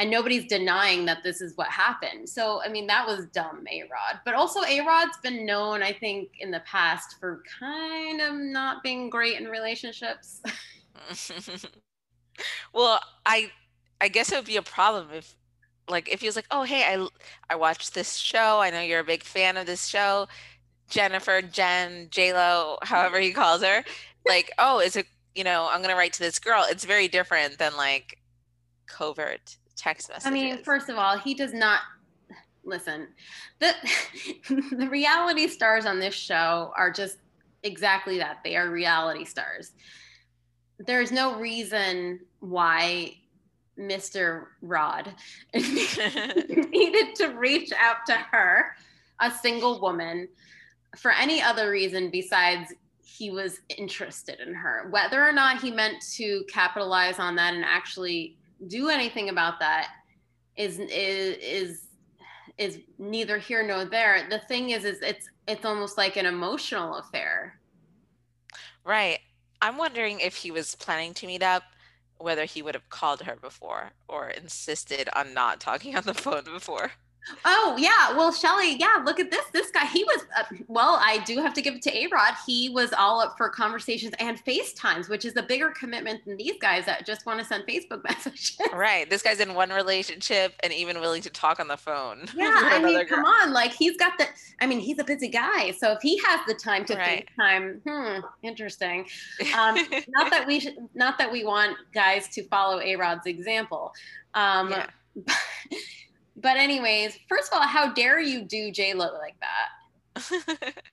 And 0.00 0.10
nobody's 0.10 0.46
denying 0.46 1.04
that 1.04 1.22
this 1.22 1.42
is 1.42 1.54
what 1.58 1.68
happened. 1.68 2.26
So 2.26 2.62
I 2.64 2.68
mean, 2.70 2.86
that 2.86 3.06
was 3.06 3.26
dumb, 3.26 3.66
A 3.70 3.82
Rod. 3.82 4.20
But 4.24 4.34
also 4.34 4.62
A 4.62 4.80
Rod's 4.80 5.18
been 5.22 5.44
known, 5.44 5.82
I 5.82 5.92
think, 5.92 6.30
in 6.40 6.50
the 6.50 6.60
past 6.60 7.20
for 7.20 7.42
kind 7.60 8.22
of 8.22 8.34
not 8.34 8.82
being 8.82 9.10
great 9.10 9.38
in 9.38 9.46
relationships. 9.46 10.40
well, 12.72 12.98
I 13.26 13.50
I 14.00 14.08
guess 14.08 14.32
it 14.32 14.36
would 14.36 14.46
be 14.46 14.56
a 14.56 14.62
problem 14.62 15.08
if 15.12 15.36
like 15.86 16.08
if 16.10 16.20
he 16.20 16.26
was 16.26 16.36
like, 16.36 16.46
"Oh, 16.50 16.62
hey, 16.62 16.82
I, 16.82 17.06
I 17.50 17.56
watched 17.56 17.92
this 17.92 18.16
show. 18.16 18.60
I 18.60 18.70
know 18.70 18.80
you're 18.80 19.00
a 19.00 19.04
big 19.04 19.22
fan 19.22 19.58
of 19.58 19.66
this 19.66 19.86
show." 19.86 20.28
Jennifer, 20.88 21.42
Jen, 21.42 22.08
J-Lo, 22.10 22.78
however 22.82 23.20
he 23.20 23.32
calls 23.32 23.62
her. 23.62 23.84
Like, 24.26 24.50
"Oh, 24.58 24.80
is 24.80 24.96
it, 24.96 25.06
you 25.34 25.44
know, 25.44 25.68
I'm 25.70 25.82
to 25.82 25.94
write 25.94 26.14
to 26.14 26.20
this 26.20 26.38
girl." 26.38 26.64
It's 26.68 26.84
very 26.84 27.08
different 27.08 27.58
than 27.58 27.76
like 27.76 28.18
covert 28.86 29.56
text 29.81 30.09
messages. 30.09 30.27
I 30.27 30.31
mean, 30.31 30.62
first 30.62 30.88
of 30.88 30.97
all, 30.97 31.19
he 31.19 31.35
does 31.35 31.53
not 31.53 31.81
listen. 32.64 33.09
The 33.59 33.75
the 34.77 34.88
reality 34.88 35.49
stars 35.49 35.87
on 35.87 35.99
this 35.99 36.14
show 36.14 36.73
are 36.77 36.90
just 36.90 37.19
exactly 37.62 38.19
that. 38.19 38.38
They 38.45 38.57
are 38.57 38.71
reality 38.71 39.25
stars. 39.25 39.73
There's 40.79 41.12
no 41.12 41.38
reason 41.38 42.21
why 42.40 43.14
Mr. 43.79 44.47
Rod 44.62 45.14
needed 45.55 47.14
to 47.16 47.29
reach 47.37 47.71
out 47.79 48.07
to 48.07 48.14
her, 48.14 48.77
a 49.21 49.31
single 49.31 49.81
woman, 49.81 50.29
for 50.97 51.12
any 51.12 51.40
other 51.43 51.71
reason 51.71 52.11
besides 52.11 52.73
he 53.03 53.31
was 53.31 53.61
interested 53.77 54.40
in 54.40 54.55
her. 54.55 54.88
Whether 54.90 55.23
or 55.23 55.33
not 55.33 55.61
he 55.61 55.71
meant 55.71 56.03
to 56.14 56.45
capitalize 56.49 57.19
on 57.19 57.37
that 57.37 57.55
and 57.55 57.64
actually 57.64 58.38
do 58.66 58.88
anything 58.88 59.29
about 59.29 59.59
that 59.61 59.88
is 60.57 60.79
is 60.79 61.37
is 61.38 61.87
is 62.59 62.79
neither 62.99 63.38
here 63.38 63.66
nor 63.66 63.85
there. 63.85 64.27
The 64.29 64.40
thing 64.40 64.70
is 64.70 64.85
is 64.85 65.01
it's 65.01 65.29
it's 65.49 65.64
almost 65.64 65.96
like 65.96 66.16
an 66.16 66.27
emotional 66.27 66.96
affair. 66.96 67.59
Right. 68.85 69.20
I'm 69.62 69.77
wondering 69.77 70.20
if 70.20 70.37
he 70.37 70.51
was 70.51 70.75
planning 70.75 71.12
to 71.14 71.27
meet 71.27 71.42
up, 71.42 71.62
whether 72.18 72.44
he 72.44 72.62
would 72.62 72.75
have 72.75 72.88
called 72.88 73.23
her 73.23 73.37
before 73.37 73.90
or 74.09 74.31
insisted 74.31 75.09
on 75.14 75.35
not 75.35 75.61
talking 75.61 75.96
on 75.96 76.05
the 76.05 76.14
phone 76.14 76.44
before. 76.44 76.92
Oh 77.44 77.76
yeah, 77.78 78.16
well 78.16 78.33
Shelly, 78.33 78.76
yeah, 78.76 79.02
look 79.04 79.20
at 79.20 79.30
this. 79.30 79.44
This 79.52 79.70
guy, 79.70 79.85
he 79.87 80.04
was 80.04 80.24
uh, 80.37 80.44
well. 80.68 80.98
I 81.00 81.18
do 81.24 81.37
have 81.42 81.52
to 81.54 81.62
give 81.62 81.74
it 81.74 81.83
to 81.83 81.96
A 81.96 82.06
Rod. 82.09 82.35
He 82.46 82.70
was 82.70 82.92
all 82.92 83.20
up 83.20 83.37
for 83.37 83.48
conversations 83.48 84.14
and 84.18 84.42
FaceTimes, 84.44 85.09
which 85.09 85.24
is 85.24 85.37
a 85.37 85.42
bigger 85.42 85.70
commitment 85.70 86.24
than 86.24 86.37
these 86.37 86.54
guys 86.61 86.87
that 86.87 87.04
just 87.06 87.26
want 87.26 87.38
to 87.38 87.44
send 87.44 87.64
Facebook 87.66 88.02
messages. 88.09 88.59
Right. 88.72 89.09
This 89.09 89.22
guy's 89.22 89.38
in 89.40 89.54
one 89.54 89.70
relationship 89.70 90.54
and 90.62 90.72
even 90.72 90.98
willing 91.00 91.22
to 91.22 91.30
talk 91.30 91.61
on 91.61 91.68
the 91.68 91.76
phone. 91.76 92.26
Yeah, 92.35 92.52
I 92.56 92.83
mean, 92.83 93.06
come 93.06 93.22
girl. 93.22 93.33
on. 93.42 93.52
Like 93.52 93.72
he's 93.72 93.96
got 93.96 94.16
the. 94.18 94.26
I 94.61 94.66
mean, 94.66 94.80
he's 94.80 94.98
a 94.98 95.04
busy 95.04 95.28
guy, 95.28 95.70
so 95.72 95.92
if 95.92 96.00
he 96.02 96.18
has 96.24 96.40
the 96.46 96.54
time 96.54 96.85
to 96.87 96.96
Right. 96.96 97.28
FaceTime, 97.38 97.80
hmm, 97.87 98.20
interesting. 98.42 99.06
Um, 99.56 99.74
not 100.09 100.30
that 100.30 100.44
we 100.46 100.61
should, 100.61 100.76
not 100.94 101.18
that 101.18 101.30
we 101.30 101.44
want 101.44 101.76
guys 101.92 102.28
to 102.28 102.44
follow 102.48 102.80
A 102.80 102.96
Rod's 102.96 103.26
example. 103.26 103.92
Um, 104.35 104.70
Yeah. 104.70 104.87
But 105.16 105.35
anyways, 106.44 107.18
first 107.29 107.53
of 107.53 107.59
all, 107.59 107.66
how 107.66 107.92
dare 107.92 108.20
you 108.20 108.42
do 108.42 108.70
J 108.70 108.94
Lo 108.94 109.09
like 109.18 109.37
that? 109.40 110.74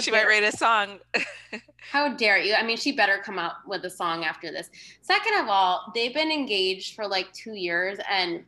She 0.00 0.10
might 0.10 0.26
write 0.26 0.42
a 0.42 0.56
song. 0.56 0.98
How 1.90 2.14
dare 2.14 2.38
you? 2.38 2.54
I 2.54 2.62
mean, 2.62 2.76
she 2.76 2.92
better 2.92 3.18
come 3.24 3.38
out 3.38 3.54
with 3.66 3.84
a 3.84 3.90
song 3.90 4.24
after 4.24 4.50
this. 4.50 4.70
Second 5.02 5.38
of 5.38 5.48
all, 5.48 5.92
they've 5.94 6.14
been 6.14 6.32
engaged 6.32 6.94
for 6.94 7.06
like 7.06 7.32
two 7.32 7.54
years, 7.54 7.98
and 8.10 8.44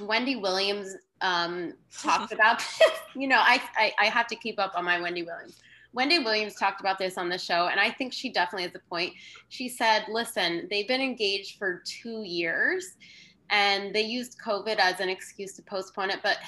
Wendy 0.00 0.36
Williams 0.36 0.96
um, 1.20 1.74
talked 1.96 2.32
about 2.32 2.58
this. 2.58 2.98
You 3.14 3.28
know, 3.28 3.38
I, 3.38 3.60
I 3.76 3.92
I 3.98 4.04
have 4.06 4.26
to 4.28 4.36
keep 4.36 4.58
up 4.58 4.72
on 4.76 4.84
my 4.84 5.00
Wendy 5.00 5.22
Williams. 5.22 5.60
Wendy 5.92 6.20
Williams 6.20 6.54
talked 6.54 6.80
about 6.80 6.98
this 6.98 7.18
on 7.18 7.28
the 7.28 7.38
show, 7.38 7.68
and 7.68 7.80
I 7.80 7.90
think 7.90 8.12
she 8.12 8.30
definitely 8.30 8.64
has 8.64 8.74
a 8.74 8.88
point. 8.88 9.14
She 9.48 9.68
said, 9.68 10.04
"Listen, 10.08 10.66
they've 10.70 10.86
been 10.88 11.00
engaged 11.00 11.58
for 11.58 11.82
two 11.84 12.22
years, 12.22 12.96
and 13.50 13.94
they 13.94 14.02
used 14.02 14.38
COVID 14.44 14.78
as 14.78 15.00
an 15.00 15.08
excuse 15.08 15.54
to 15.54 15.62
postpone 15.62 16.10
it, 16.10 16.20
but." 16.22 16.38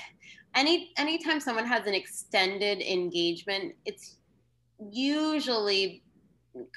Any 0.54 0.92
anytime 0.98 1.40
someone 1.40 1.64
has 1.64 1.86
an 1.86 1.94
extended 1.94 2.82
engagement, 2.82 3.74
it's 3.86 4.18
usually 4.90 6.02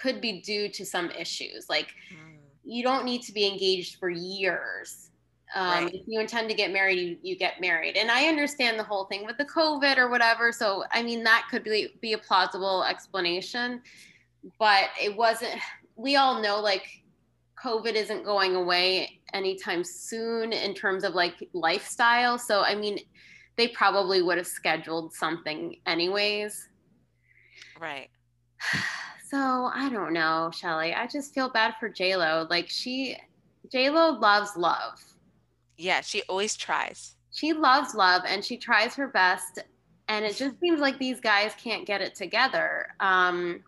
could 0.02 0.22
be 0.22 0.42
due 0.42 0.70
to 0.70 0.86
some 0.86 1.12
issues. 1.12 1.68
Like 1.70 1.90
Mm, 2.14 2.38
you 2.64 2.84
don't 2.84 3.06
need 3.06 3.22
to 3.24 3.34
be 3.34 3.48
engaged 3.48 4.00
for 4.00 4.10
years. 4.10 5.12
Um, 5.56 5.86
Right. 5.86 5.94
If 5.94 6.02
you 6.08 6.20
intend 6.20 6.50
to 6.50 6.56
get 6.56 6.72
married, 6.72 7.00
you, 7.00 7.18
you 7.22 7.38
get 7.38 7.62
married. 7.62 7.96
And 7.96 8.10
I 8.10 8.28
understand 8.28 8.80
the 8.80 8.84
whole 8.84 9.06
thing 9.06 9.26
with 9.26 9.38
the 9.38 9.46
COVID 9.46 9.98
or 9.98 10.10
whatever. 10.10 10.52
So, 10.52 10.84
I 10.92 11.04
mean, 11.04 11.24
that 11.24 11.48
could 11.52 11.64
be, 11.64 11.94
be 12.02 12.14
a 12.14 12.18
plausible 12.18 12.84
explanation. 12.84 13.82
But 14.60 14.90
it 15.02 15.16
wasn't, 15.16 15.54
we 15.96 16.16
all 16.16 16.42
know 16.42 16.60
like 16.60 17.04
COVID 17.66 17.94
isn't 17.94 18.24
going 18.24 18.56
away 18.56 19.22
anytime 19.34 19.84
soon 19.84 20.54
in 20.54 20.76
terms 20.76 21.04
of 21.04 21.16
like 21.16 21.50
lifestyle. 21.54 22.38
So, 22.38 22.62
I 22.62 22.76
mean, 22.76 23.00
they 23.56 23.70
probably 23.70 24.22
would 24.22 24.38
have 24.38 24.48
scheduled 24.48 25.14
something 25.14 25.78
anyways. 25.86 26.70
Right. 27.80 28.10
So 29.28 29.72
I 29.74 29.90
don't 29.90 30.14
know, 30.14 30.52
Shelly. 30.54 30.94
I 30.94 31.08
just 31.08 31.34
feel 31.34 31.50
bad 31.50 31.74
for 31.80 31.90
J 31.90 32.16
Lo. 32.16 32.46
Like 32.48 32.70
she, 32.70 33.18
J 33.72 33.90
Lo 33.90 34.12
loves 34.12 34.56
love. 34.56 35.04
Yeah, 35.78 36.02
she 36.02 36.22
always 36.30 36.56
tries. 36.56 37.16
She 37.32 37.52
loves 37.52 37.96
love, 37.96 38.22
and 38.28 38.46
she 38.46 38.56
tries 38.56 38.94
her 38.96 39.08
best. 39.08 39.60
And 40.08 40.24
it 40.24 40.36
just 40.36 40.60
seems 40.60 40.80
like 40.80 41.00
these 41.00 41.20
guys 41.20 41.54
can't 41.62 41.88
get 41.88 42.02
it 42.02 42.14
together. 42.14 42.90
Um, 43.00 43.64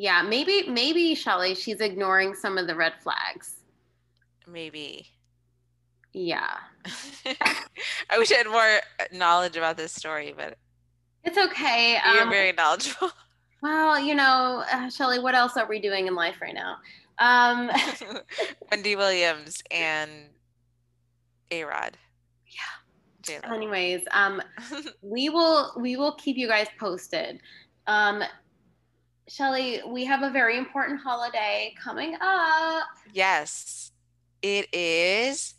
yeah, 0.00 0.22
maybe, 0.22 0.62
maybe 0.66 1.14
Shelly, 1.14 1.54
she's 1.54 1.80
ignoring 1.80 2.34
some 2.34 2.56
of 2.56 2.66
the 2.66 2.74
red 2.74 2.94
flags. 3.02 3.56
Maybe. 4.48 5.06
Yeah, 6.14 6.56
I 8.10 8.16
wish 8.16 8.32
I 8.32 8.36
had 8.36 8.46
more 8.48 8.80
knowledge 9.12 9.58
about 9.58 9.76
this 9.76 9.92
story, 9.92 10.32
but 10.34 10.56
it's 11.22 11.36
okay. 11.36 11.98
you're 12.14 12.22
Um, 12.22 12.30
very 12.30 12.52
knowledgeable. 12.52 13.10
well, 13.62 14.00
you 14.00 14.14
know, 14.14 14.64
uh, 14.72 14.88
Shelly, 14.88 15.18
what 15.18 15.34
else 15.34 15.58
are 15.58 15.68
we 15.68 15.78
doing 15.78 16.06
in 16.06 16.14
life 16.14 16.36
right 16.40 16.54
now? 16.54 16.78
Um, 17.18 17.70
Wendy 18.72 18.96
Williams 18.96 19.62
and 19.70 20.10
A 21.50 21.62
Rod. 21.64 21.98
Yeah. 23.28 23.52
Anyways, 23.52 24.00
um, 24.12 24.40
we 25.02 25.28
will 25.28 25.74
we 25.76 25.96
will 25.98 26.14
keep 26.14 26.38
you 26.38 26.48
guys 26.48 26.68
posted. 26.78 27.38
Um, 27.86 28.22
Shelly, 29.28 29.80
we 29.86 30.04
have 30.06 30.22
a 30.22 30.30
very 30.30 30.56
important 30.58 31.00
holiday 31.00 31.74
coming 31.80 32.16
up. 32.20 32.86
yes, 33.12 33.92
it 34.42 34.72
is 34.74 35.54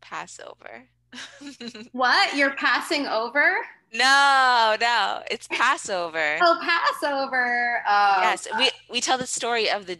Passover. 0.00 0.88
What? 1.92 2.36
You're 2.36 2.54
passing 2.56 3.06
over? 3.06 3.56
no, 3.94 4.76
no, 4.80 5.22
it's 5.30 5.46
Passover. 5.48 6.38
Oh, 6.40 6.58
Passover. 6.62 7.82
Oh, 7.86 8.20
yes, 8.22 8.48
we 8.58 8.70
we 8.90 9.00
tell 9.00 9.18
the 9.18 9.26
story 9.26 9.70
of 9.70 9.86
the 9.86 9.98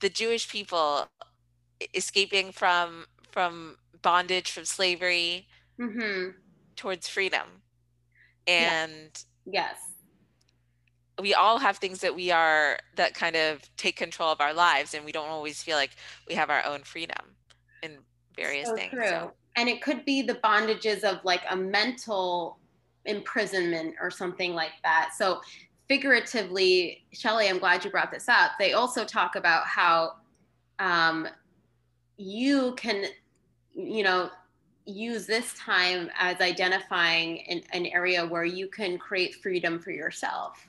the 0.00 0.08
Jewish 0.08 0.48
people 0.48 1.06
escaping 1.94 2.50
from 2.52 3.06
from 3.30 3.76
bondage, 4.02 4.50
from 4.50 4.64
slavery 4.64 5.46
hmm 5.78 6.30
towards 6.76 7.06
freedom. 7.08 7.62
And 8.46 9.10
Yes. 9.46 9.76
We 11.20 11.34
all 11.34 11.58
have 11.58 11.76
things 11.76 12.00
that 12.00 12.14
we 12.14 12.30
are 12.30 12.78
that 12.96 13.14
kind 13.14 13.36
of 13.36 13.60
take 13.76 13.96
control 13.96 14.30
of 14.30 14.40
our 14.40 14.52
lives 14.52 14.94
and 14.94 15.04
we 15.04 15.12
don't 15.12 15.28
always 15.28 15.62
feel 15.62 15.76
like 15.76 15.90
we 16.28 16.34
have 16.34 16.50
our 16.50 16.64
own 16.64 16.82
freedom 16.82 17.36
in 17.82 17.98
various 18.36 18.68
So 18.68 18.74
things. 18.74 18.92
true. 18.92 19.08
So 19.08 19.32
And 19.56 19.68
it 19.68 19.80
could 19.82 20.04
be 20.04 20.22
the 20.22 20.34
bondages 20.36 21.04
of 21.04 21.24
like 21.24 21.42
a 21.48 21.56
mental 21.56 22.58
imprisonment 23.04 23.94
or 24.00 24.10
something 24.10 24.54
like 24.54 24.72
that. 24.82 25.10
So 25.16 25.40
figuratively, 25.88 27.04
Shelly, 27.12 27.48
I'm 27.48 27.58
glad 27.58 27.84
you 27.84 27.90
brought 27.90 28.10
this 28.10 28.28
up. 28.28 28.52
They 28.58 28.72
also 28.72 29.04
talk 29.04 29.36
about 29.36 29.66
how 29.66 30.14
um, 30.78 31.28
you 32.16 32.74
can, 32.76 33.04
you 33.72 34.02
know, 34.02 34.30
use 34.86 35.26
this 35.26 35.54
time 35.54 36.10
as 36.18 36.40
identifying 36.40 37.40
an, 37.48 37.62
an 37.72 37.86
area 37.86 38.26
where 38.26 38.44
you 38.44 38.68
can 38.68 38.98
create 38.98 39.36
freedom 39.36 39.78
for 39.78 39.90
yourself. 39.90 40.68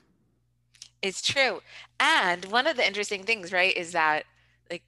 It's 1.02 1.22
true. 1.22 1.60
And 2.00 2.44
one 2.46 2.66
of 2.66 2.76
the 2.76 2.86
interesting 2.86 3.24
things, 3.24 3.52
right, 3.52 3.76
is 3.76 3.92
that 3.92 4.24
like 4.70 4.82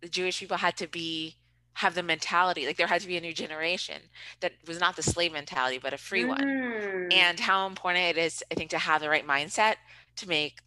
the 0.00 0.08
Jewish 0.08 0.40
people 0.40 0.56
had 0.56 0.76
to 0.78 0.86
be 0.86 1.36
have 1.74 1.94
the 1.94 2.02
mentality 2.02 2.66
like 2.66 2.76
there 2.76 2.88
had 2.88 3.00
to 3.00 3.06
be 3.06 3.16
a 3.16 3.20
new 3.20 3.32
generation 3.32 4.02
that 4.40 4.50
was 4.66 4.80
not 4.80 4.96
the 4.96 5.02
slave 5.02 5.32
mentality 5.32 5.78
but 5.80 5.92
a 5.92 5.96
free 5.96 6.24
mm. 6.24 6.28
one 6.30 7.08
and 7.12 7.38
how 7.38 7.68
important 7.68 8.04
it 8.04 8.18
is 8.18 8.42
i 8.50 8.54
think 8.56 8.68
to 8.68 8.78
have 8.78 9.00
the 9.00 9.08
right 9.08 9.24
mindset 9.24 9.76
to 10.16 10.28
make 10.28 10.58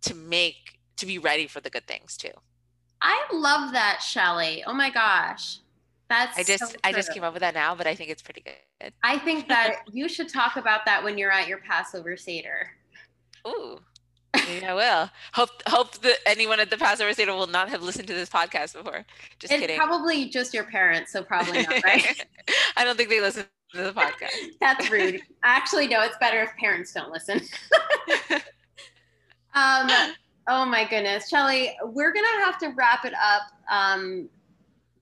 to 0.00 0.14
make 0.14 0.78
to 0.96 1.06
be 1.06 1.18
ready 1.18 1.46
for 1.46 1.60
the 1.60 1.70
good 1.70 1.86
things 1.86 2.16
too. 2.16 2.30
I 3.02 3.24
love 3.32 3.72
that 3.72 4.02
shelly. 4.02 4.62
Oh 4.66 4.74
my 4.74 4.90
gosh. 4.90 5.58
That's 6.08 6.38
i 6.38 6.42
just 6.42 6.72
so 6.72 6.78
i 6.84 6.92
just 6.92 7.12
came 7.12 7.22
up 7.22 7.32
with 7.32 7.40
that 7.40 7.54
now 7.54 7.74
but 7.74 7.86
i 7.86 7.94
think 7.94 8.10
it's 8.10 8.22
pretty 8.22 8.42
good. 8.42 8.92
I 9.02 9.18
think 9.18 9.48
that 9.48 9.82
you 9.92 10.08
should 10.08 10.28
talk 10.28 10.56
about 10.56 10.84
that 10.84 11.02
when 11.02 11.16
you're 11.16 11.30
at 11.30 11.48
your 11.48 11.58
passover 11.58 12.16
seder. 12.16 12.70
Ooh 13.46 13.78
I 14.34 14.74
will. 14.74 15.10
Hope 15.32 15.50
hope 15.66 15.98
that 15.98 16.18
anyone 16.26 16.60
at 16.60 16.70
the 16.70 16.76
Passover 16.76 17.12
Seder 17.12 17.34
will 17.34 17.46
not 17.46 17.68
have 17.68 17.82
listened 17.82 18.08
to 18.08 18.14
this 18.14 18.28
podcast 18.28 18.74
before. 18.74 19.04
Just 19.38 19.52
it's 19.52 19.60
kidding. 19.60 19.76
probably 19.76 20.28
just 20.28 20.54
your 20.54 20.64
parents, 20.64 21.12
so 21.12 21.22
probably 21.22 21.62
not, 21.62 21.82
right? 21.84 22.26
I 22.76 22.84
don't 22.84 22.96
think 22.96 23.08
they 23.08 23.20
listen 23.20 23.44
to 23.74 23.82
the 23.82 23.92
podcast. 23.92 24.34
That's 24.60 24.90
rude. 24.90 25.20
Actually, 25.42 25.88
no, 25.88 26.02
it's 26.02 26.16
better 26.18 26.42
if 26.42 26.56
parents 26.56 26.92
don't 26.92 27.10
listen. 27.10 27.40
um, 29.54 29.90
oh 30.48 30.64
my 30.64 30.86
goodness, 30.88 31.28
Shelly, 31.28 31.76
we're 31.84 32.12
gonna 32.12 32.44
have 32.44 32.58
to 32.58 32.68
wrap 32.68 33.04
it 33.04 33.14
up. 33.14 33.42
Um, 33.70 34.28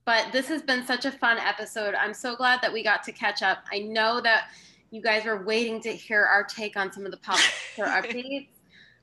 but 0.04 0.32
this 0.32 0.48
has 0.48 0.62
been 0.62 0.86
such 0.86 1.04
a 1.04 1.10
fun 1.10 1.36
episode. 1.38 1.94
I'm 1.94 2.14
so 2.14 2.34
glad 2.34 2.62
that 2.62 2.72
we 2.72 2.82
got 2.82 3.02
to 3.04 3.12
catch 3.12 3.42
up. 3.42 3.58
I 3.70 3.80
know 3.80 4.22
that 4.22 4.48
you 4.90 5.02
guys 5.02 5.26
were 5.26 5.44
waiting 5.44 5.82
to 5.82 5.90
hear 5.90 6.24
our 6.24 6.44
take 6.44 6.78
on 6.78 6.90
some 6.90 7.04
of 7.04 7.10
the 7.10 7.18
pop 7.18 7.38
updates. 7.76 8.48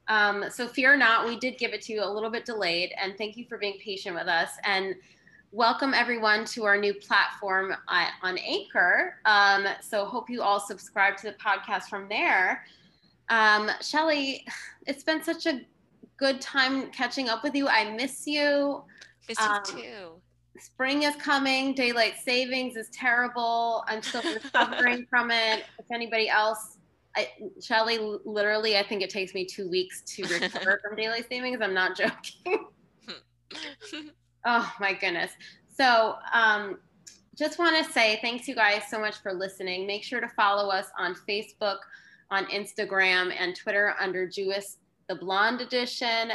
Um, 0.07 0.45
so 0.49 0.67
fear 0.67 0.95
not, 0.95 1.27
we 1.27 1.37
did 1.37 1.57
give 1.57 1.73
it 1.73 1.81
to 1.83 1.93
you 1.93 2.03
a 2.03 2.09
little 2.09 2.29
bit 2.29 2.45
delayed, 2.45 2.93
and 3.01 3.17
thank 3.17 3.37
you 3.37 3.45
for 3.45 3.57
being 3.57 3.79
patient 3.79 4.15
with 4.15 4.27
us. 4.27 4.51
And 4.63 4.95
welcome 5.51 5.93
everyone 5.93 6.45
to 6.45 6.65
our 6.65 6.77
new 6.77 6.93
platform 6.93 7.73
uh, 7.87 8.07
on 8.21 8.37
Anchor. 8.37 9.15
Um, 9.25 9.65
so 9.81 10.05
hope 10.05 10.29
you 10.29 10.41
all 10.41 10.59
subscribe 10.59 11.17
to 11.17 11.27
the 11.27 11.33
podcast 11.33 11.83
from 11.83 12.07
there. 12.09 12.65
Um, 13.29 13.69
Shelly, 13.81 14.45
it's 14.85 15.03
been 15.03 15.23
such 15.23 15.45
a 15.45 15.61
good 16.17 16.41
time 16.41 16.91
catching 16.91 17.29
up 17.29 17.43
with 17.43 17.55
you. 17.55 17.67
I 17.67 17.91
miss 17.91 18.27
you. 18.27 18.83
Miss 19.27 19.39
you 19.39 19.45
um, 19.45 19.63
too. 19.63 20.21
Spring 20.59 21.03
is 21.03 21.15
coming. 21.15 21.73
Daylight 21.73 22.15
savings 22.23 22.77
is 22.77 22.89
terrible. 22.89 23.83
I'm 23.87 24.01
still 24.01 24.21
recovering 24.43 25.05
from 25.09 25.31
it. 25.31 25.65
If 25.79 25.85
anybody 25.91 26.29
else 26.29 26.74
I, 27.15 27.30
Shelly, 27.62 27.99
literally, 28.25 28.78
I 28.78 28.84
think 28.84 29.01
it 29.01 29.10
takes 29.10 29.34
me 29.34 29.45
two 29.45 29.69
weeks 29.69 30.01
to 30.01 30.23
recover 30.28 30.80
from 30.84 30.95
daylight 30.95 31.28
savings. 31.30 31.60
I'm 31.62 31.73
not 31.73 31.95
joking. 31.95 32.65
oh 34.45 34.73
my 34.80 34.93
goodness. 34.93 35.32
So, 35.73 36.15
um, 36.34 36.80
just 37.38 37.60
want 37.60 37.75
to 37.86 37.91
say 37.91 38.17
thanks 38.21 38.47
you 38.47 38.56
guys 38.56 38.84
so 38.89 38.99
much 38.99 39.17
for 39.17 39.34
listening. 39.34 39.86
Make 39.86 40.04
sure 40.04 40.21
to 40.21 40.30
follow 40.30 40.69
us 40.69 40.88
on 40.97 41.15
Facebook, 41.28 41.80
on 42.32 42.45
Instagram, 42.45 43.34
and 43.38 43.56
Twitter 43.56 43.93
under 43.99 44.28
Jewess 44.28 44.78
the 45.10 45.15
Blonde 45.15 45.62
Edition. 45.62 46.32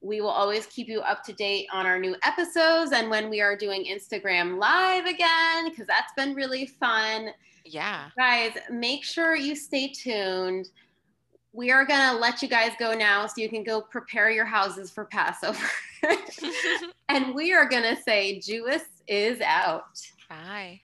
We 0.00 0.20
will 0.20 0.30
always 0.30 0.66
keep 0.66 0.88
you 0.88 1.00
up 1.00 1.22
to 1.24 1.32
date 1.34 1.66
on 1.72 1.84
our 1.84 1.98
new 1.98 2.16
episodes 2.22 2.92
and 2.92 3.10
when 3.10 3.28
we 3.28 3.40
are 3.40 3.56
doing 3.56 3.84
Instagram 3.84 4.58
Live 4.58 5.06
again, 5.06 5.68
because 5.68 5.86
that's 5.86 6.12
been 6.16 6.34
really 6.34 6.66
fun. 6.66 7.28
Yeah. 7.70 8.10
Guys, 8.16 8.52
make 8.70 9.04
sure 9.04 9.36
you 9.36 9.54
stay 9.54 9.88
tuned. 9.88 10.68
We 11.52 11.70
are 11.70 11.84
going 11.84 12.10
to 12.10 12.16
let 12.18 12.42
you 12.42 12.48
guys 12.48 12.72
go 12.78 12.94
now 12.94 13.26
so 13.26 13.34
you 13.40 13.48
can 13.48 13.64
go 13.64 13.80
prepare 13.80 14.30
your 14.30 14.44
houses 14.44 14.90
for 14.90 15.04
Passover. 15.04 15.58
and 17.08 17.34
we 17.34 17.52
are 17.52 17.68
going 17.68 17.82
to 17.82 18.00
say, 18.02 18.38
Jewess 18.40 18.84
is 19.06 19.40
out. 19.40 20.00
Bye. 20.28 20.82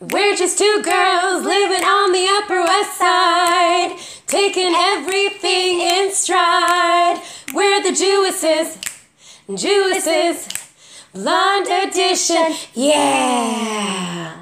We're 0.00 0.34
just 0.34 0.58
two 0.58 0.82
girls 0.82 1.44
living 1.44 1.84
on 1.84 2.10
the 2.10 2.26
Upper 2.42 2.60
West 2.60 2.98
Side, 2.98 3.96
taking 4.26 4.74
everything 4.74 5.80
in 5.80 6.12
stride. 6.12 7.22
We're 7.54 7.82
the 7.82 7.90
Jewesses, 7.90 8.78
Jewesses. 9.48 10.61
Blonde 11.14 11.68
edition, 11.68 12.54
yeah. 12.74 14.41